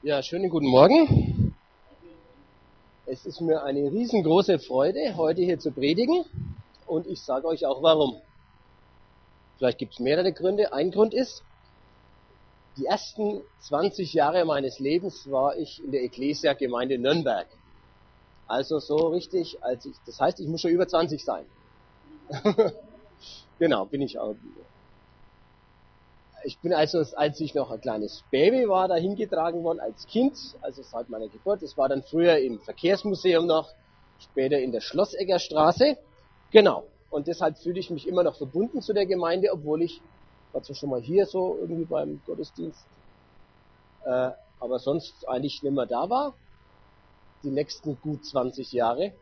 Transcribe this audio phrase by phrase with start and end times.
[0.00, 1.56] Ja, schönen guten Morgen.
[3.04, 6.24] Es ist mir eine riesengroße Freude, heute hier zu predigen.
[6.86, 8.14] Und ich sage euch auch warum.
[9.56, 10.72] Vielleicht gibt es mehrere Gründe.
[10.72, 11.42] Ein Grund ist,
[12.76, 17.48] die ersten 20 Jahre meines Lebens war ich in der Ecclesia-Gemeinde Nürnberg.
[18.46, 21.44] Also so richtig, als ich, das heißt, ich muss schon über 20 sein.
[23.58, 24.36] genau, bin ich auch.
[26.44, 30.36] Ich bin also, als ich noch ein kleines Baby war, dahin getragen worden als Kind,
[30.60, 31.62] also seit meiner Geburt.
[31.62, 33.72] Das war dann früher im Verkehrsmuseum noch,
[34.20, 35.96] später in der Schlossegger Straße.
[36.50, 36.84] Genau.
[37.10, 40.00] Und deshalb fühle ich mich immer noch verbunden zu der Gemeinde, obwohl ich,
[40.52, 42.84] war zwar schon mal hier so irgendwie beim Gottesdienst,
[44.04, 44.30] äh,
[44.60, 46.34] aber sonst eigentlich nicht mehr da war.
[47.42, 49.12] Die nächsten gut 20 Jahre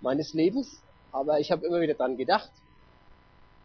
[0.00, 0.80] meines Lebens.
[1.12, 2.50] Aber ich habe immer wieder dran gedacht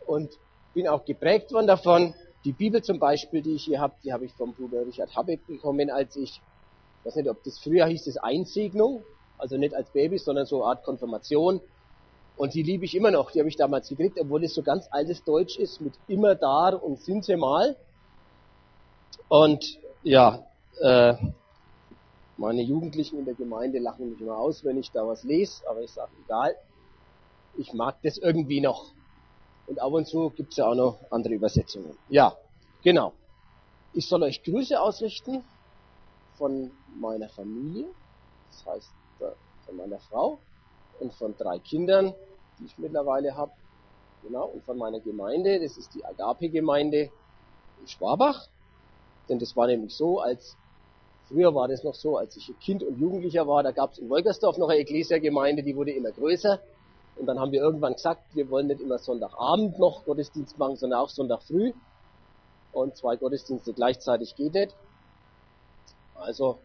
[0.05, 0.31] und
[0.73, 2.13] bin auch geprägt worden davon,
[2.47, 5.45] die Bibel zum Beispiel, die ich hier habe, die habe ich vom Bruder Richard Habeck
[5.47, 6.39] bekommen, als ich,
[6.99, 9.03] ich weiß nicht, ob das früher hieß, das Einsegnung,
[9.37, 11.59] also nicht als Baby, sondern so eine Art Konfirmation.
[12.37, 14.87] Und die liebe ich immer noch, die habe ich damals gekriegt, obwohl es so ganz
[14.91, 17.75] altes Deutsch ist, mit immer da und sind sie mal.
[19.27, 19.65] Und
[20.03, 20.47] ja,
[20.79, 21.15] äh,
[22.37, 25.81] meine Jugendlichen in der Gemeinde lachen mich immer aus, wenn ich da was lese, aber
[25.81, 26.55] ich sage, egal,
[27.57, 28.93] ich mag das irgendwie noch.
[29.67, 31.97] Und ab und zu gibt es ja auch noch andere Übersetzungen.
[32.09, 32.35] Ja,
[32.83, 33.13] genau.
[33.93, 35.43] Ich soll euch Grüße ausrichten
[36.37, 37.85] von meiner Familie,
[38.49, 38.91] das heißt
[39.65, 40.39] von meiner Frau
[40.99, 42.13] und von drei Kindern,
[42.59, 43.51] die ich mittlerweile habe.
[44.23, 47.11] Genau, und von meiner Gemeinde, das ist die Agape-Gemeinde
[47.79, 48.47] in Schwabach.
[49.29, 50.55] Denn das war nämlich so, als
[51.27, 54.09] früher war das noch so, als ich Kind und Jugendlicher war, da gab es in
[54.09, 56.59] Wolgersdorf noch eine Ecclesia-Gemeinde, die wurde immer größer.
[57.19, 60.99] Und dann haben wir irgendwann gesagt, wir wollen nicht immer Sonntagabend noch Gottesdienst machen, sondern
[60.99, 61.73] auch Sonntag früh.
[62.71, 64.75] Und zwei Gottesdienste gleichzeitig geht nicht.
[66.15, 66.59] Also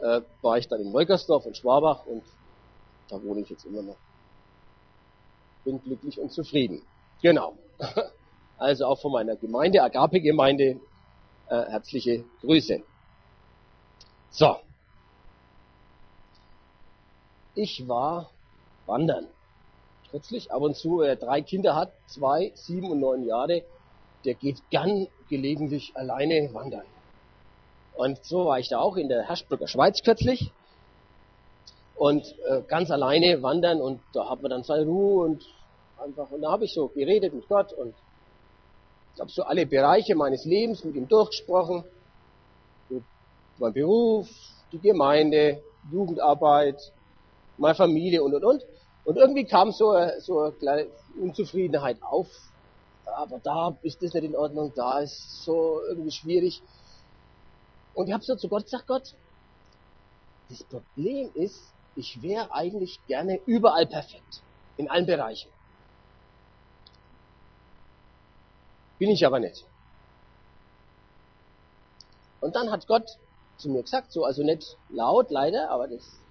[0.00, 2.22] äh, war ich dann in Wolkersdorf und Schwabach und
[3.08, 3.96] da wohne ich jetzt immer noch.
[5.64, 6.82] Bin glücklich und zufrieden.
[7.20, 7.54] Genau.
[8.58, 10.78] Also auch von meiner Gemeinde, Agape-Gemeinde,
[11.48, 12.80] äh, herzliche Grüße.
[14.30, 14.56] So.
[17.56, 18.30] Ich war
[18.86, 19.26] wandern
[20.12, 23.62] kürzlich, ab und zu, wer drei Kinder hat, zwei, sieben und neun Jahre,
[24.24, 26.84] der geht gern gelegentlich alleine wandern.
[27.94, 30.50] Und so war ich da auch in der Herschbrücker Schweiz kürzlich
[31.96, 35.44] und äh, ganz alleine wandern und da hat man dann seine Ruhe und
[35.98, 37.94] einfach, und da habe ich so geredet mit Gott und
[39.18, 41.84] habe so alle Bereiche meines Lebens mit ihm durchgesprochen.
[43.58, 44.28] Mein Beruf,
[44.72, 46.92] die Gemeinde, Jugendarbeit,
[47.58, 48.64] meine Familie und und und.
[49.04, 50.86] Und irgendwie kam so, so eine kleine
[51.20, 52.28] Unzufriedenheit auf.
[53.04, 56.62] Aber da ist das nicht in Ordnung, da ist so irgendwie schwierig.
[57.94, 59.14] Und ich habe so zu Gott gesagt, Gott,
[60.48, 64.42] das Problem ist, ich wäre eigentlich gerne überall perfekt.
[64.78, 65.50] In allen Bereichen.
[68.98, 69.66] Bin ich aber nicht.
[72.40, 73.18] Und dann hat Gott
[73.58, 76.21] zu mir gesagt, so also nicht laut leider, aber das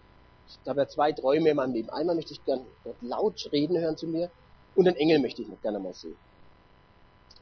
[0.63, 1.89] ich habe ja zwei Träume in meinem Leben.
[1.89, 2.65] Einmal möchte ich gern
[3.01, 4.29] laut reden hören zu mir
[4.75, 6.17] und einen Engel möchte ich noch gerne mal sehen.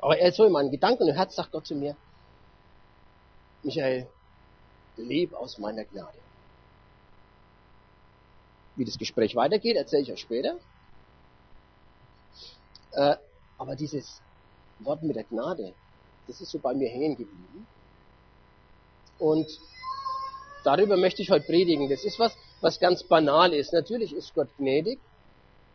[0.01, 1.95] Aber er ist so in meinen Gedanken und Herz sagt Gott zu mir,
[3.63, 4.07] Michael,
[4.95, 6.17] leb aus meiner Gnade.
[8.75, 10.55] Wie das Gespräch weitergeht, erzähle ich euch später.
[12.91, 13.15] Äh,
[13.57, 14.21] aber dieses
[14.79, 15.73] Wort mit der Gnade,
[16.27, 17.67] das ist so bei mir hängen geblieben.
[19.17, 19.59] Und
[20.63, 21.89] darüber möchte ich heute predigen.
[21.89, 23.73] Das ist was, was ganz banal ist.
[23.73, 24.99] Natürlich ist Gott gnädig.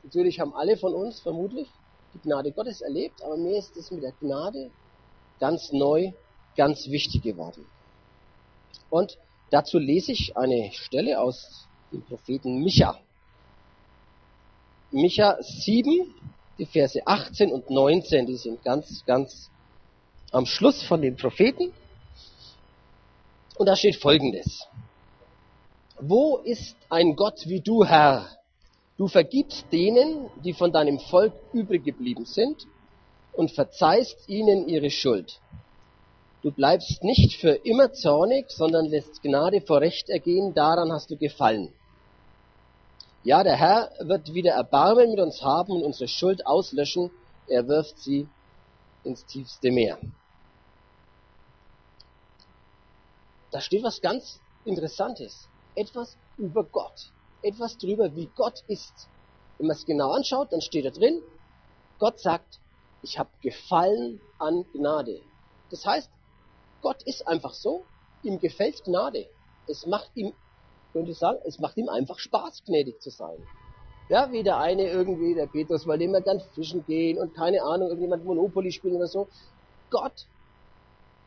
[0.03, 1.69] Natürlich haben alle von uns vermutlich
[2.13, 4.71] die Gnade Gottes erlebt, aber mir ist es mit der Gnade
[5.41, 6.13] ganz neu,
[6.57, 7.67] ganz wichtig geworden.
[8.91, 9.19] Und
[9.51, 12.99] dazu lese ich eine Stelle aus dem Propheten Micha.
[14.91, 16.15] Micha 7,
[16.59, 19.51] die Verse 18 und 19, die sind ganz, ganz
[20.31, 21.73] am Schluss von den Propheten.
[23.57, 24.69] Und da steht Folgendes.
[26.07, 28.29] Wo ist ein Gott wie du, Herr?
[28.99, 32.67] Du vergibst denen, die von deinem Volk übrig geblieben sind,
[33.33, 35.41] und verzeihst ihnen ihre Schuld.
[36.43, 41.17] Du bleibst nicht für immer zornig, sondern lässt Gnade vor Recht ergehen, daran hast du
[41.17, 41.73] gefallen.
[43.23, 47.11] Ja, der Herr wird wieder Erbarmen mit uns haben und unsere Schuld auslöschen,
[47.49, 48.29] er wirft sie
[49.05, 49.99] ins tiefste Meer.
[53.51, 57.13] Da steht was ganz Interessantes etwas über Gott,
[57.43, 59.09] etwas drüber, wie Gott ist.
[59.59, 61.23] Wenn man es genau anschaut, dann steht da drin,
[61.99, 62.61] Gott sagt,
[63.03, 65.21] ich habe Gefallen an Gnade.
[65.71, 66.11] Das heißt,
[66.83, 67.85] Gott ist einfach so,
[68.23, 69.27] ihm gefällt Gnade.
[69.67, 70.33] es macht ihm,
[70.93, 73.39] könnte ich sagen, es macht ihm einfach Spaß, gnädig zu sein.
[74.09, 77.63] Ja, wie der eine irgendwie, der Petrus, weil dem wir dann fischen gehen und keine
[77.63, 79.29] Ahnung, irgendjemand Monopoly spielen oder so.
[79.91, 80.27] Gott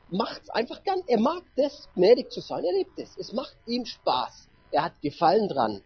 [0.09, 1.01] macht's einfach gern.
[1.07, 2.63] Er mag das, gnädig zu sein.
[2.63, 3.17] Er liebt es.
[3.17, 4.47] Es macht ihm Spaß.
[4.71, 5.81] Er hat Gefallen dran.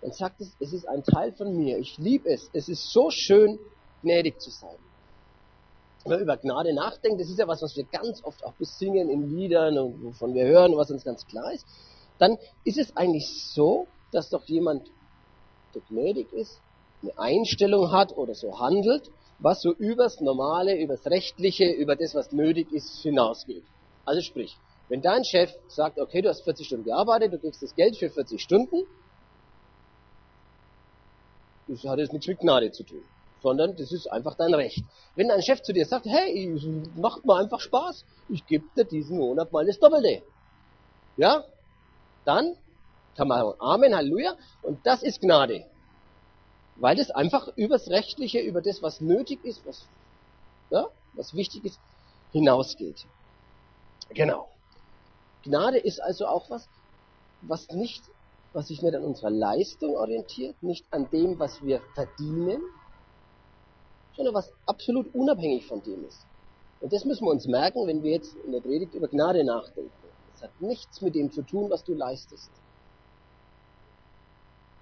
[0.00, 1.78] Und sagt es, es ist ein Teil von mir.
[1.78, 2.50] Ich liebe es.
[2.52, 3.58] Es ist so schön,
[4.02, 4.76] gnädig zu sein.
[6.04, 9.10] Wenn man über Gnade nachdenkt, das ist ja was, was wir ganz oft auch besingen
[9.10, 11.66] in Liedern und wovon wir hören, was uns ganz klar ist,
[12.18, 14.88] dann ist es eigentlich so, dass doch jemand,
[15.74, 16.60] der gnädig ist,
[17.02, 22.32] eine Einstellung hat oder so handelt, was so übers Normale, übers Rechtliche, über das, was
[22.32, 23.64] nötig ist, hinausgeht.
[24.04, 24.56] Also sprich,
[24.88, 28.10] wenn dein Chef sagt, okay, du hast 40 Stunden gearbeitet, du kriegst das Geld für
[28.10, 28.84] 40 Stunden,
[31.68, 33.02] das hat jetzt nichts mit Gnade zu tun,
[33.42, 34.82] sondern das ist einfach dein Recht.
[35.14, 36.58] Wenn dein Chef zu dir sagt, hey,
[36.96, 40.22] macht mal einfach Spaß, ich gebe dir diesen Monat mal das Doppelte,
[41.16, 41.44] ja,
[42.24, 42.56] dann
[43.16, 45.64] kann man sagen, Amen, Halleluja, und das ist Gnade.
[46.78, 49.86] Weil das einfach übers Rechtliche, über das, was nötig ist, was,
[50.70, 51.80] ja, was wichtig ist,
[52.32, 53.04] hinausgeht.
[54.10, 54.48] Genau.
[55.42, 56.68] Gnade ist also auch was,
[57.42, 58.02] was nicht,
[58.52, 62.62] was sich nicht an unserer Leistung orientiert, nicht an dem, was wir verdienen,
[64.16, 66.26] sondern was absolut unabhängig von dem ist.
[66.80, 69.90] Und das müssen wir uns merken, wenn wir jetzt in der Predigt über Gnade nachdenken.
[70.34, 72.50] Es hat nichts mit dem zu tun, was du leistest.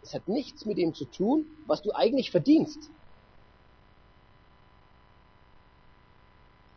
[0.06, 2.78] Es hat nichts mit dem zu tun, was du eigentlich verdienst.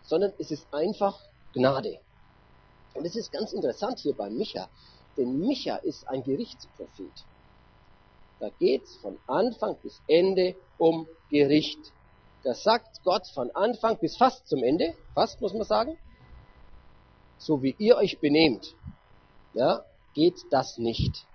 [0.01, 1.19] Sondern es ist einfach
[1.53, 1.99] Gnade.
[2.95, 4.67] Und es ist ganz interessant hier bei Micha,
[5.15, 7.23] denn Micha ist ein Gerichtsprophet.
[8.39, 11.79] Da geht es von Anfang bis Ende um Gericht.
[12.43, 15.99] Da sagt Gott von Anfang bis fast zum Ende, fast muss man sagen,
[17.37, 18.73] so wie ihr euch benehmt,
[19.53, 19.85] ja,
[20.15, 21.27] geht das nicht.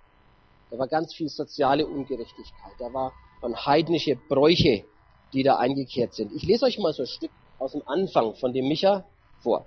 [0.74, 2.72] Da war ganz viel soziale Ungerechtigkeit.
[2.80, 4.84] Da war von heidnische Bräuche,
[5.32, 6.32] die da eingekehrt sind.
[6.32, 7.30] Ich lese euch mal so ein Stück
[7.60, 9.04] aus dem Anfang von dem Micha
[9.38, 9.66] vor.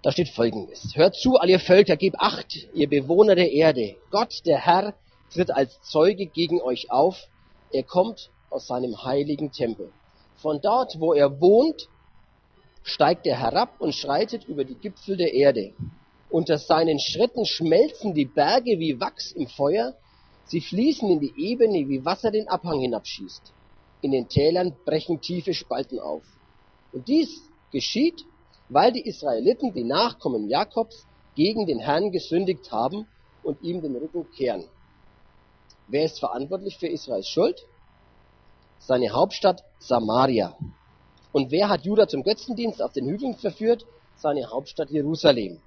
[0.00, 0.96] Da steht folgendes.
[0.96, 3.96] Hört zu, all ihr Völker, gebt acht, ihr Bewohner der Erde.
[4.10, 4.94] Gott, der Herr,
[5.30, 7.28] tritt als Zeuge gegen euch auf.
[7.70, 9.92] Er kommt aus seinem heiligen Tempel.
[10.36, 11.90] Von dort, wo er wohnt,
[12.82, 15.74] steigt er herab und schreitet über die Gipfel der Erde.
[16.30, 19.94] Unter seinen Schritten schmelzen die Berge wie Wachs im Feuer,
[20.44, 23.52] sie fließen in die Ebene, wie Wasser den Abhang hinabschießt.
[24.02, 26.22] In den Tälern brechen tiefe Spalten auf.
[26.92, 27.42] Und dies
[27.72, 28.24] geschieht,
[28.68, 33.06] weil die Israeliten, die Nachkommen Jakobs, gegen den Herrn gesündigt haben
[33.42, 34.64] und ihm den Rücken kehren.
[35.86, 37.64] Wer ist verantwortlich für Israels Schuld?
[38.78, 40.56] Seine Hauptstadt Samaria.
[41.32, 43.86] Und wer hat Juda zum Götzendienst auf den Hügeln verführt?
[44.16, 45.60] Seine Hauptstadt Jerusalem.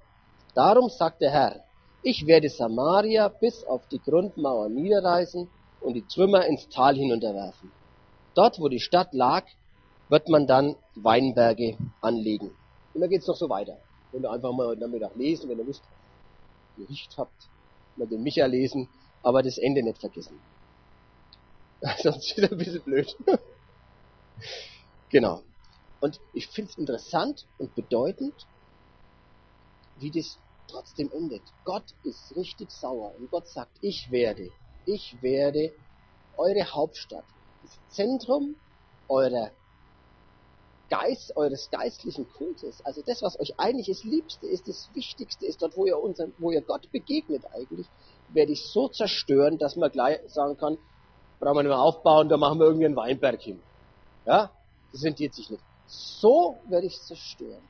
[0.54, 1.64] Darum sagt der Herr,
[2.02, 5.48] ich werde Samaria bis auf die Grundmauer niederreißen
[5.80, 7.70] und die Trümmer ins Tal hinunterwerfen.
[8.34, 9.44] Dort, wo die Stadt lag,
[10.08, 12.50] wird man dann Weinberge anlegen.
[12.92, 13.78] Und dann geht's noch so weiter.
[14.10, 15.82] Wenn ihr einfach mal heute Nachmittag lesen, wenn ihr Lust,
[16.76, 17.48] Gericht habt,
[17.96, 18.88] mal den Micha lesen,
[19.22, 20.38] aber das Ende nicht vergessen.
[22.02, 23.16] Sonst ist es ein bisschen blöd.
[25.10, 25.42] genau.
[26.00, 28.34] Und ich finde es interessant und bedeutend,
[29.98, 30.38] wie das
[30.72, 31.42] trotzdem endet.
[31.64, 34.50] Gott ist richtig sauer und Gott sagt, ich werde,
[34.86, 35.72] ich werde
[36.36, 37.24] eure Hauptstadt,
[37.62, 38.56] das Zentrum
[39.08, 39.50] eurer
[40.88, 45.62] Geist, eures geistlichen Kultes, also das, was euch eigentlich das Liebste ist, das Wichtigste ist,
[45.62, 47.86] dort, wo ihr, unseren, wo ihr Gott begegnet eigentlich,
[48.28, 50.76] werde ich so zerstören, dass man gleich sagen kann,
[51.40, 53.60] brauchen wir nicht mehr aufbauen, da machen wir irgendwie einen Weinberg hin.
[54.26, 54.52] Ja,
[54.92, 55.62] das rentiert sich nicht.
[55.86, 57.62] So werde ich es zerstören.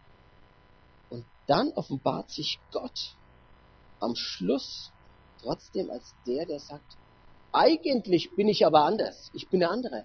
[1.47, 3.17] Dann offenbart sich Gott
[4.01, 4.91] am Schluss
[5.43, 6.97] trotzdem als der, der sagt,
[7.53, 9.31] eigentlich bin ich aber anders.
[9.35, 10.05] Ich bin der andere.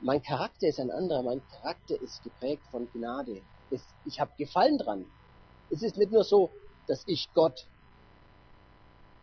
[0.00, 1.22] Mein Charakter ist ein anderer.
[1.22, 3.40] Mein Charakter ist geprägt von Gnade.
[4.04, 5.06] ich habe Gefallen dran.
[5.70, 6.50] Es ist nicht nur so,
[6.86, 7.66] dass ich Gott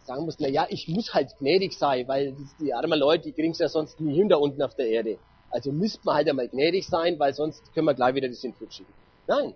[0.06, 3.52] sagen muss, na ja, ich muss halt gnädig sein, weil die armen Leute, die kriegen
[3.52, 5.20] es ja sonst nie hinter unten auf der Erde.
[5.52, 8.74] Also müsste man halt einmal gnädig sein, weil sonst können wir gleich wieder die Sintflut
[8.74, 8.94] schicken.
[9.28, 9.54] Nein,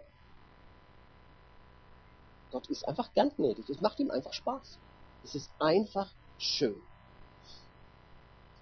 [2.53, 3.67] Gott ist einfach gern gnädig.
[3.67, 4.77] Es macht ihm einfach Spaß.
[5.23, 6.75] Es ist einfach schön.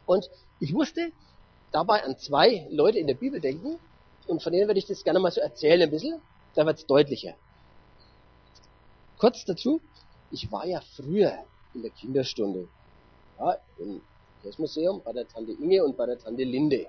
[0.05, 0.29] Und
[0.61, 1.11] ich musste
[1.73, 3.77] dabei an zwei Leute in der Bibel denken
[4.27, 6.21] und von denen würde ich das gerne mal so erzählen ein bisschen.
[6.55, 7.33] Da wird es deutlicher.
[9.19, 9.81] Kurz dazu,
[10.31, 11.43] ich war ja früher
[11.73, 12.69] in der Kinderstunde.
[13.39, 14.01] Ja, im
[14.57, 16.87] Museum bei der Tante Inge und bei der Tante Linde.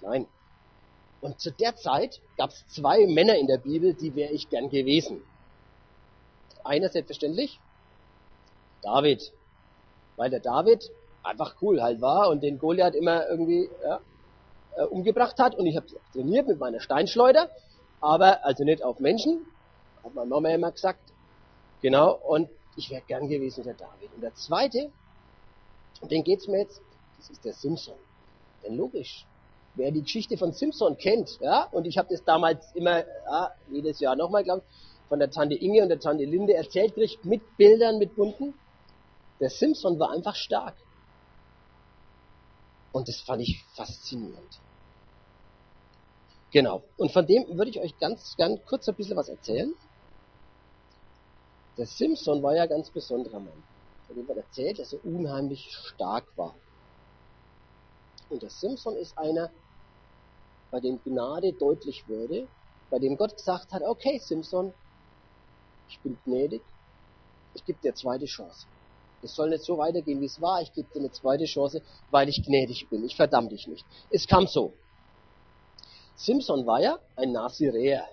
[0.00, 0.26] Nein.
[1.20, 4.70] Und zu der Zeit gab es zwei Männer in der Bibel, die wäre ich gern
[4.70, 5.22] gewesen.
[6.64, 7.60] Einer selbstverständlich,
[8.82, 9.32] David.
[10.16, 10.90] Weil der David
[11.22, 14.00] einfach cool halt war und den Goliath immer irgendwie ja,
[14.76, 15.54] äh, umgebracht hat.
[15.54, 17.50] Und ich habe trainiert mit meiner Steinschleuder,
[18.00, 19.46] aber also nicht auf Menschen,
[20.02, 21.00] hat meine Mama immer gesagt.
[21.82, 24.12] Genau, und ich wäre gern gewesen der David.
[24.14, 24.90] Und der zweite,
[26.02, 26.80] den geht's mir jetzt,
[27.18, 27.96] das ist der Simpson.
[28.62, 29.26] Denn logisch,
[29.74, 34.00] wer die Geschichte von Simpson kennt, ja, und ich habe das damals immer, ja, jedes
[34.00, 37.56] Jahr nochmal, glaube ich, von der Tante Inge und der Tante Linde erzählt kriegt, mit
[37.56, 38.54] Bildern, mit bunten.
[39.40, 40.76] Der Simpson war einfach stark.
[42.92, 44.60] Und das fand ich faszinierend.
[46.52, 46.84] Genau.
[46.96, 49.74] Und von dem würde ich euch ganz, ganz kurz ein bisschen was erzählen.
[51.76, 53.64] Der Simpson war ja ein ganz besonderer Mann.
[54.06, 56.54] Von dem wird erzählt, dass er unheimlich stark war.
[58.28, 59.50] Und der Simpson ist einer,
[60.70, 62.46] bei dem Gnade deutlich wurde,
[62.90, 64.72] bei dem Gott gesagt hat, okay Simpson,
[65.90, 66.62] ich bin gnädig,
[67.54, 68.66] ich gebe dir zweite Chance.
[69.22, 72.28] Es soll nicht so weitergehen, wie es war, ich gebe dir eine zweite Chance, weil
[72.28, 73.84] ich gnädig bin, ich verdamm dich nicht.
[74.10, 74.72] Es kam so.
[76.14, 78.08] Simpson war ja ein Naziräer.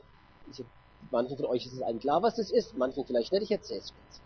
[1.12, 3.80] Manchen von euch ist es allen klar, was das ist, manchen vielleicht nicht, ich erzähle
[3.80, 4.22] es kurz.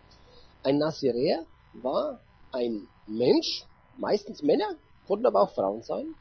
[0.64, 1.44] Ein Naziräer
[1.74, 2.20] war
[2.52, 3.66] ein Mensch,
[3.98, 6.14] meistens Männer, konnten aber auch Frauen sein,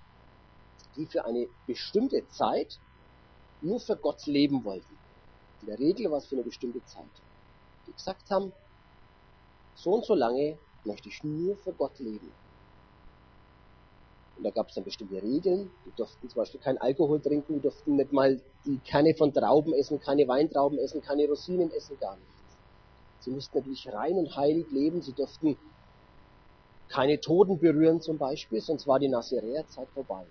[0.96, 2.80] die für eine bestimmte Zeit
[3.62, 4.91] nur für Gott leben wollten.
[5.62, 7.06] In der Regel war es für eine bestimmte Zeit.
[7.88, 8.52] Die gesagt haben,
[9.76, 12.32] so und so lange möchte ich nur für Gott leben.
[14.38, 15.70] Und da gab es dann bestimmte Regeln.
[15.86, 19.74] Die durften zum Beispiel kein Alkohol trinken, die durften nicht mal die Kerne von Trauben
[19.74, 22.32] essen, keine Weintrauben essen, keine Rosinen essen, gar nichts.
[23.20, 25.58] Sie mussten natürlich rein und heilig leben, sie durften
[26.90, 30.26] keine Toten berühren zum Beispiel, sonst war die Naziräerzeit vorbei.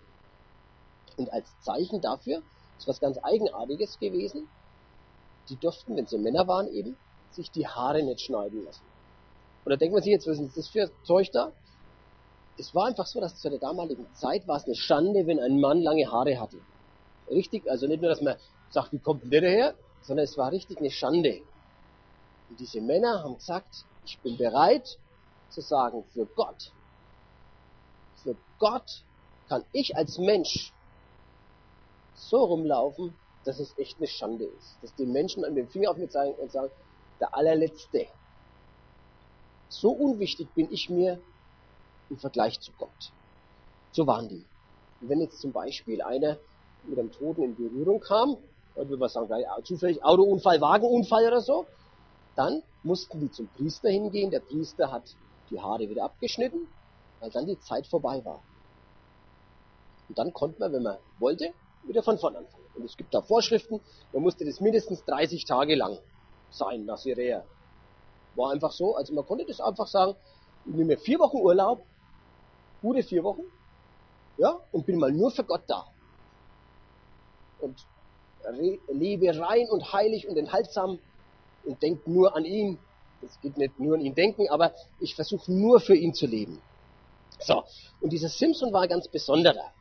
[1.16, 2.42] Und als Zeichen dafür
[2.78, 4.48] ist was ganz Eigenartiges gewesen,
[5.50, 6.96] die durften, wenn sie Männer waren eben,
[7.32, 8.84] sich die Haare nicht schneiden lassen.
[9.64, 11.52] Und da denkt man sich jetzt, was ist das für Zeug da?
[12.56, 15.60] Es war einfach so, dass zu der damaligen Zeit war es eine Schande, wenn ein
[15.60, 16.58] Mann lange Haare hatte.
[17.30, 18.36] Richtig, also nicht nur, dass man
[18.70, 21.42] sagt, wie kommt denn der daher, sondern es war richtig eine Schande.
[22.48, 24.98] Und diese Männer haben gesagt, ich bin bereit
[25.50, 26.72] zu sagen, für Gott,
[28.22, 29.04] für Gott
[29.48, 30.72] kann ich als Mensch
[32.14, 33.14] so rumlaufen,
[33.44, 34.76] dass es echt eine Schande ist.
[34.82, 36.70] Dass die Menschen an den Finger auf mir zeigen und sagen,
[37.20, 38.06] der allerletzte.
[39.68, 41.20] So unwichtig bin ich mir
[42.08, 43.12] im Vergleich zu Gott.
[43.92, 44.44] So waren die.
[45.00, 46.38] Und wenn jetzt zum Beispiel einer
[46.84, 48.36] mit einem Toten in Berührung kam,
[48.74, 51.66] heute würde man sagen, zufällig Autounfall, Wagenunfall oder so,
[52.36, 54.30] dann mussten die zum Priester hingehen.
[54.30, 55.14] Der Priester hat
[55.50, 56.68] die Haare wieder abgeschnitten,
[57.20, 58.42] weil dann die Zeit vorbei war.
[60.08, 61.52] Und dann konnte man, wenn man wollte,
[61.84, 62.59] wieder von vorn anfangen.
[62.74, 63.80] Und es gibt da Vorschriften,
[64.12, 65.98] man musste das mindestens 30 Tage lang
[66.50, 67.44] sein, Nasiräer.
[68.36, 70.14] War einfach so, also man konnte das einfach sagen,
[70.66, 71.84] ich nehme vier Wochen Urlaub,
[72.82, 73.42] gute vier Wochen,
[74.36, 75.86] ja, und bin mal nur für Gott da.
[77.60, 77.86] Und
[78.88, 80.98] lebe rein und heilig und enthaltsam
[81.64, 82.78] und denke nur an ihn.
[83.22, 86.62] Es geht nicht nur an ihn denken, aber ich versuche nur für ihn zu leben.
[87.38, 87.64] So,
[88.00, 89.72] und dieser Simpson war ganz besonderer,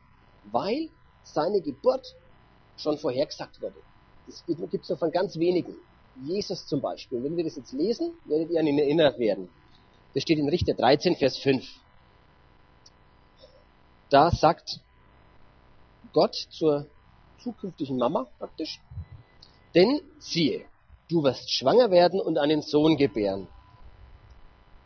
[0.50, 0.90] weil
[1.24, 2.14] seine Geburt
[2.82, 3.76] schon vorhergesagt wurde.
[4.26, 5.74] Das gibt es nur von ganz wenigen.
[6.24, 7.22] Jesus zum Beispiel.
[7.22, 9.48] Wenn wir das jetzt lesen, werdet ihr an ihn erinnert werden.
[10.14, 11.64] Das steht in Richter 13, Vers 5.
[14.10, 14.80] Da sagt
[16.12, 16.86] Gott zur
[17.42, 18.80] zukünftigen Mama praktisch,
[19.74, 20.64] denn siehe,
[21.08, 23.46] du wirst schwanger werden und einen Sohn gebären.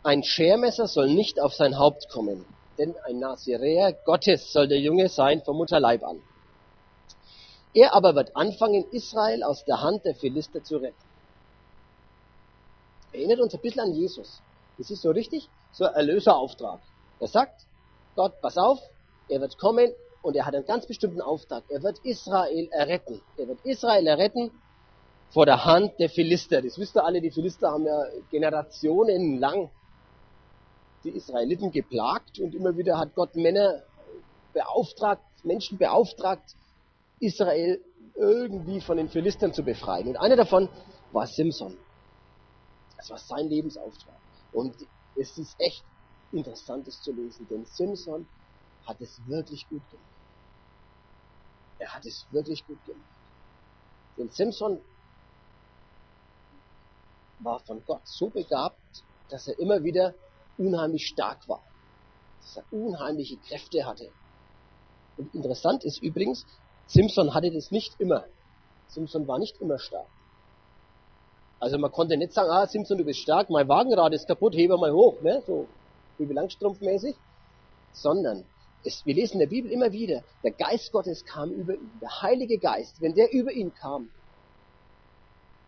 [0.03, 2.45] Ein Schermesser soll nicht auf sein Haupt kommen,
[2.77, 6.21] denn ein Naziräer Gottes soll der Junge sein vom Mutterleib an.
[7.75, 10.95] Er aber wird anfangen, Israel aus der Hand der Philister zu retten.
[13.13, 14.41] Erinnert uns ein bisschen an Jesus.
[14.79, 16.81] Das ist so richtig, so ein Erlöserauftrag.
[17.21, 17.67] Er sagt,
[18.17, 18.81] Gott, pass auf,
[19.29, 21.65] er wird kommen und er hat einen ganz bestimmten Auftrag.
[21.69, 23.21] Er wird Israel erretten.
[23.37, 24.51] Er wird Israel erretten
[25.31, 26.63] vor der Hand der Philister.
[26.63, 29.71] Das wisst ihr alle, die Philister haben ja generationenlang
[31.03, 33.83] die Israeliten geplagt und immer wieder hat Gott Männer
[34.53, 36.55] beauftragt, Menschen beauftragt,
[37.21, 37.81] Israel
[38.17, 40.09] irgendwie von den Philistern zu befreien.
[40.09, 40.69] Und einer davon
[41.13, 41.77] war Simson.
[42.97, 44.17] Das war sein Lebensauftrag.
[44.53, 44.75] Und
[45.17, 45.85] es ist echt
[46.33, 48.27] interessant, das zu lesen, denn Simson
[48.87, 50.07] hat es wirklich gut gemacht.
[51.79, 53.03] Er hat es wirklich gut gemacht.
[54.17, 54.81] Denn Simson
[57.41, 58.79] war von Gott so begabt,
[59.29, 60.15] dass er immer wieder
[60.57, 61.63] unheimlich stark war.
[62.41, 64.11] Dass er unheimliche Kräfte hatte.
[65.17, 66.47] Und interessant ist übrigens,
[66.87, 68.25] Simpson hatte das nicht immer.
[68.89, 70.07] Simpson war nicht immer stark.
[71.61, 74.77] Also man konnte nicht sagen, ah Simpson, du bist stark, mein Wagenrad ist kaputt, hebe
[74.77, 75.43] mal hoch, ne?
[75.47, 75.67] so
[76.19, 77.17] wie Langstrumpfmäßig.
[77.93, 78.45] Sondern,
[78.85, 82.23] es, wir lesen in der Bibel immer wieder, der Geist Gottes kam über ihn, der
[82.23, 84.11] Heilige Geist, wenn der über ihn kam,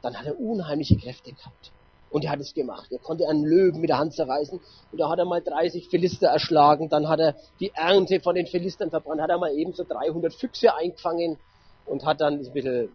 [0.03, 1.73] dann hat er unheimliche Kräfte gehabt.
[2.11, 2.91] Und er hat es gemacht.
[2.93, 4.61] Er konnte einen Löwen mit der Hand zerreißen.
[4.93, 6.89] Und da hat er mal 30 Philister erschlagen.
[6.89, 9.21] Dann hat er die Ernte von den Philistern verbrannt.
[9.21, 11.39] Hat er mal ebenso 300 Füchse eingefangen.
[11.85, 12.91] Und hat dann ein bisschen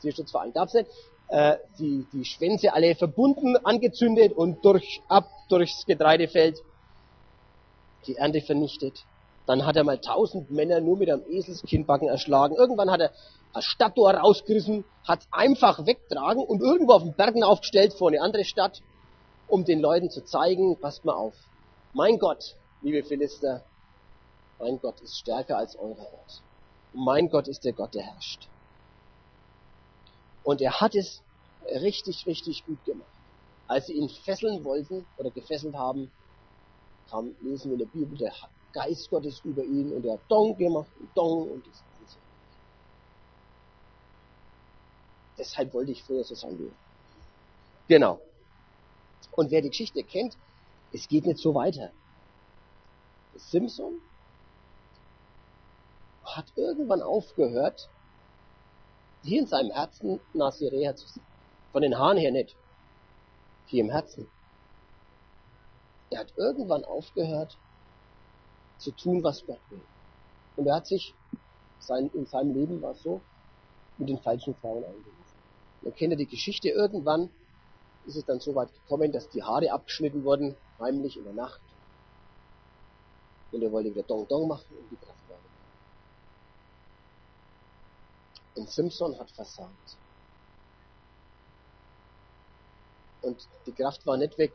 [0.00, 0.88] Tierschutzverein gab's nicht.
[1.28, 6.62] Äh, die, die Schwänze alle verbunden, angezündet und durch, ab durchs Getreidefeld
[8.06, 9.04] die Ernte vernichtet.
[9.48, 12.54] Dann hat er mal tausend Männer nur mit einem Eselskinnbacken erschlagen.
[12.54, 13.12] Irgendwann hat er
[13.54, 18.44] ein Stadttor rausgerissen, hat einfach wegtragen und irgendwo auf den Bergen aufgestellt vor eine andere
[18.44, 18.82] Stadt,
[19.46, 21.32] um den Leuten zu zeigen, passt mal auf.
[21.94, 23.64] Mein Gott, liebe Philister,
[24.58, 26.42] mein Gott ist stärker als euer Gott.
[26.92, 28.48] Mein Gott ist der Gott, der herrscht.
[30.44, 31.22] Und er hat es
[31.64, 33.08] richtig, richtig gut gemacht.
[33.66, 36.10] Als sie ihn fesseln wollten oder gefesselt haben,
[37.10, 38.34] kam, lesen wir in der Bibel, der
[38.72, 42.16] Geist Gottes über ihn und er hat Dong gemacht und Dong und das Ganze.
[45.38, 46.72] Deshalb wollte ich früher so sagen.
[47.88, 48.20] Genau.
[49.32, 50.36] Und wer die Geschichte kennt,
[50.92, 51.90] es geht nicht so weiter.
[53.36, 54.00] Simpson
[56.24, 57.88] hat irgendwann aufgehört,
[59.22, 61.24] hier in seinem Herzen Nasirea zu sein.
[61.72, 62.56] Von den Haaren her nicht.
[63.66, 64.28] Hier im Herzen.
[66.10, 67.58] Er hat irgendwann aufgehört
[68.78, 69.80] zu tun, was Gott will.
[70.56, 71.14] Und er hat sich,
[71.80, 73.20] sein, in seinem Leben war es so,
[73.98, 75.12] mit den falschen Frauen eingelassen.
[75.82, 77.30] Man kennt ja die Geschichte, irgendwann
[78.06, 81.60] ist es dann so weit gekommen, dass die Haare abgeschnitten wurden, heimlich in der Nacht.
[83.52, 85.50] Und er wollte wieder Dong Dong machen und die Kraft war weg.
[88.56, 89.96] Und Simpson hat versagt.
[93.22, 94.52] Und die Kraft war nicht weg,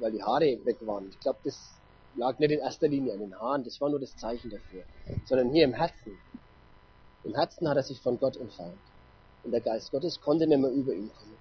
[0.00, 1.08] weil die Haare weg waren.
[1.08, 1.74] Ich glaube, das
[2.16, 4.84] lag nicht in erster Linie an den Haaren, das war nur das Zeichen dafür,
[5.26, 6.18] sondern hier im Herzen.
[7.24, 8.78] Im Herzen hat er sich von Gott entfernt.
[9.42, 11.36] Und der Geist Gottes konnte nicht mehr über ihn kommen.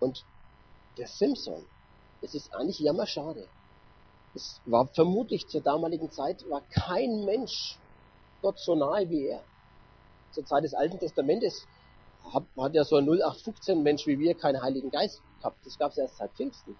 [0.00, 0.24] Und
[0.98, 1.64] der Simpson,
[2.22, 3.46] es ist eigentlich jammerschade.
[4.34, 7.78] Es war vermutlich zur damaligen Zeit, war kein Mensch
[8.40, 9.42] Gott so nahe wie er.
[10.32, 11.66] Zur Zeit des Alten Testamentes
[12.32, 15.66] hat, hat ja so ein 0815 Mensch wie wir keinen Heiligen Geist gehabt.
[15.66, 16.76] Das gab es erst seit Pfingsten.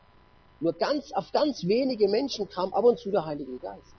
[0.61, 3.95] Nur ganz, auf ganz wenige Menschen kam ab und zu der Heilige Geist.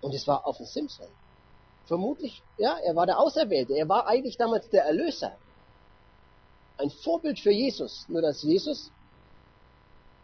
[0.00, 1.06] Und es war auf den Simpson.
[1.86, 3.74] Vermutlich, ja, er war der Auserwählte.
[3.74, 5.36] Er war eigentlich damals der Erlöser.
[6.78, 8.06] Ein Vorbild für Jesus.
[8.08, 8.90] Nur dass Jesus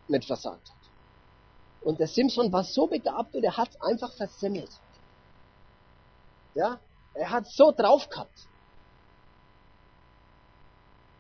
[0.09, 0.77] nicht versagt hat.
[1.83, 4.70] Und der Simpson war so begabt und er hat einfach versemmelt.
[6.55, 6.81] Ja,
[7.14, 8.48] er hat so drauf gehabt.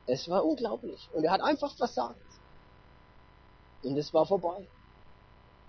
[0.08, 1.08] Es war unglaublich.
[1.12, 2.16] Und er hat einfach versagt.
[3.82, 4.66] Und es war vorbei.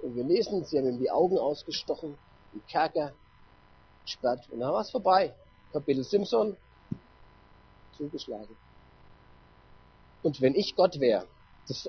[0.01, 2.17] Und wir lesen, sie haben ihm die Augen ausgestochen,
[2.53, 3.11] im Kerker
[4.03, 4.47] gesperrt.
[4.49, 5.35] Und dann war es vorbei.
[5.73, 6.55] Kapitel Simpson,
[7.97, 8.55] zugeschlagen.
[10.23, 11.27] Und wenn ich Gott wäre,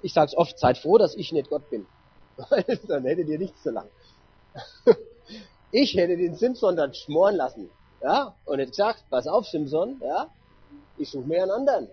[0.02, 1.86] ich sage es oft, seid froh, dass ich nicht Gott bin.
[2.88, 3.88] dann hättet ihr nichts zu lang.
[5.70, 7.70] ich hätte den Simpson dann schmoren lassen.
[8.02, 10.28] Ja, und hätte gesagt, pass auf, Simpson, ja,
[10.98, 11.88] ich suche mir einen anderen.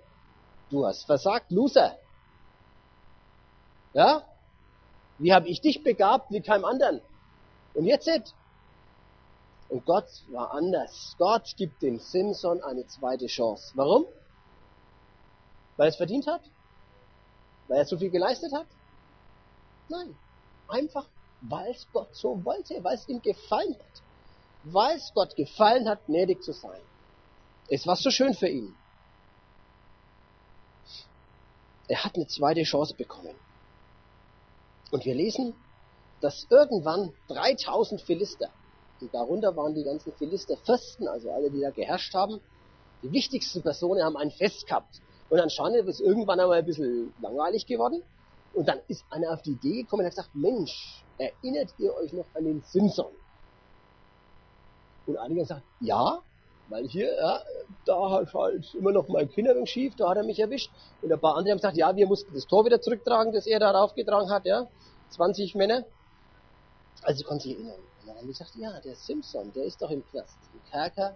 [0.69, 1.97] Du hast versagt, Loser.
[3.93, 4.23] Ja?
[5.17, 7.01] Wie habe ich dich begabt wie keinem anderen?
[7.73, 8.33] Und jetzt nicht.
[9.69, 11.15] Und Gott war anders.
[11.17, 13.71] Gott gibt dem Simpson eine zweite Chance.
[13.75, 14.05] Warum?
[15.75, 16.41] Weil er es verdient hat?
[17.67, 18.67] Weil er so viel geleistet hat?
[19.89, 20.15] Nein.
[20.67, 21.05] Einfach,
[21.41, 24.01] weil es Gott so wollte, weil es ihm gefallen hat.
[24.63, 26.81] Weil es Gott gefallen hat, gnädig zu sein.
[27.69, 28.75] Es war so schön für ihn.
[31.87, 33.35] Er hat eine zweite Chance bekommen.
[34.91, 35.53] Und wir lesen,
[36.21, 38.49] dass irgendwann 3000 Philister,
[38.99, 42.39] und darunter waren die ganzen Philister-Fürsten, also alle, die da geherrscht haben,
[43.03, 45.01] die wichtigsten Personen haben ein Fest gehabt.
[45.29, 48.01] Und anscheinend ist irgendwann einmal ein bisschen langweilig geworden.
[48.53, 52.11] Und dann ist einer auf die Idee gekommen und hat gesagt, Mensch, erinnert ihr euch
[52.13, 53.11] noch an den Simpson?
[55.05, 56.21] Und einige haben gesagt, ja,
[56.69, 57.41] weil hier, ja,
[57.85, 60.71] da hat halt immer noch mein Kinderring schief, da hat er mich erwischt.
[61.01, 63.59] Und ein paar andere haben gesagt, ja, wir mussten das Tor wieder zurücktragen, das er
[63.59, 64.67] da raufgetragen hat, ja.
[65.09, 65.85] 20 Männer.
[67.03, 67.75] Also sie konnten sich erinnern.
[68.01, 70.37] Und dann haben die gesagt, ja, der Simpson, der ist doch im Knast.
[70.53, 71.15] Im Kerker,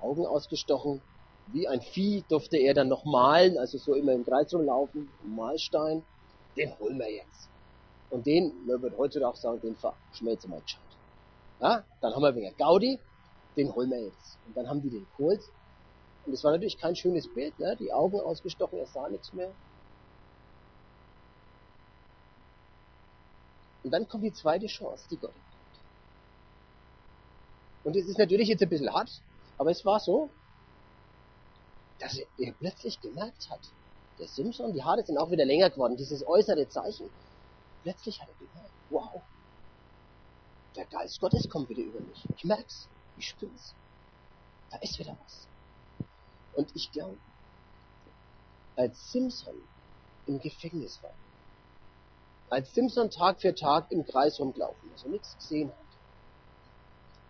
[0.00, 1.00] Augen ausgestochen,
[1.48, 6.02] wie ein Vieh durfte er dann noch malen, also so immer im Kreis rumlaufen, Malstein.
[6.56, 7.48] Den holen wir jetzt.
[8.10, 10.80] Und den, man würde heute auch sagen, den verschmelzen wir gescheit.
[11.60, 12.98] Ja, dann haben wir wegen Gaudi,
[13.56, 14.38] den holen wir jetzt.
[14.46, 15.42] Und dann haben die den geholt.
[16.26, 17.76] Und es war natürlich kein schönes Bild, ne?
[17.76, 19.52] die Augen ausgestochen, er sah nichts mehr.
[23.84, 25.46] Und dann kommt die zweite Chance, die Gott gibt.
[27.84, 29.22] Und es ist natürlich jetzt ein bisschen hart,
[29.58, 30.28] aber es war so,
[32.00, 33.60] dass er plötzlich gemerkt hat,
[34.18, 37.08] der Simpson, die Haare sind auch wieder länger geworden, dieses äußere Zeichen.
[37.84, 39.22] Plötzlich hat er gemerkt, wow,
[40.74, 42.24] der Geist Gottes kommt wieder über mich.
[42.36, 43.74] Ich merk's, ich spür's.
[44.70, 45.46] Da ist wieder was.
[46.54, 47.18] Und ich glaube,
[48.76, 49.54] als Simpson
[50.26, 51.14] im Gefängnis war,
[52.50, 55.86] als Simpson Tag für Tag im Kreis rumgelaufen ist und nichts gesehen hat,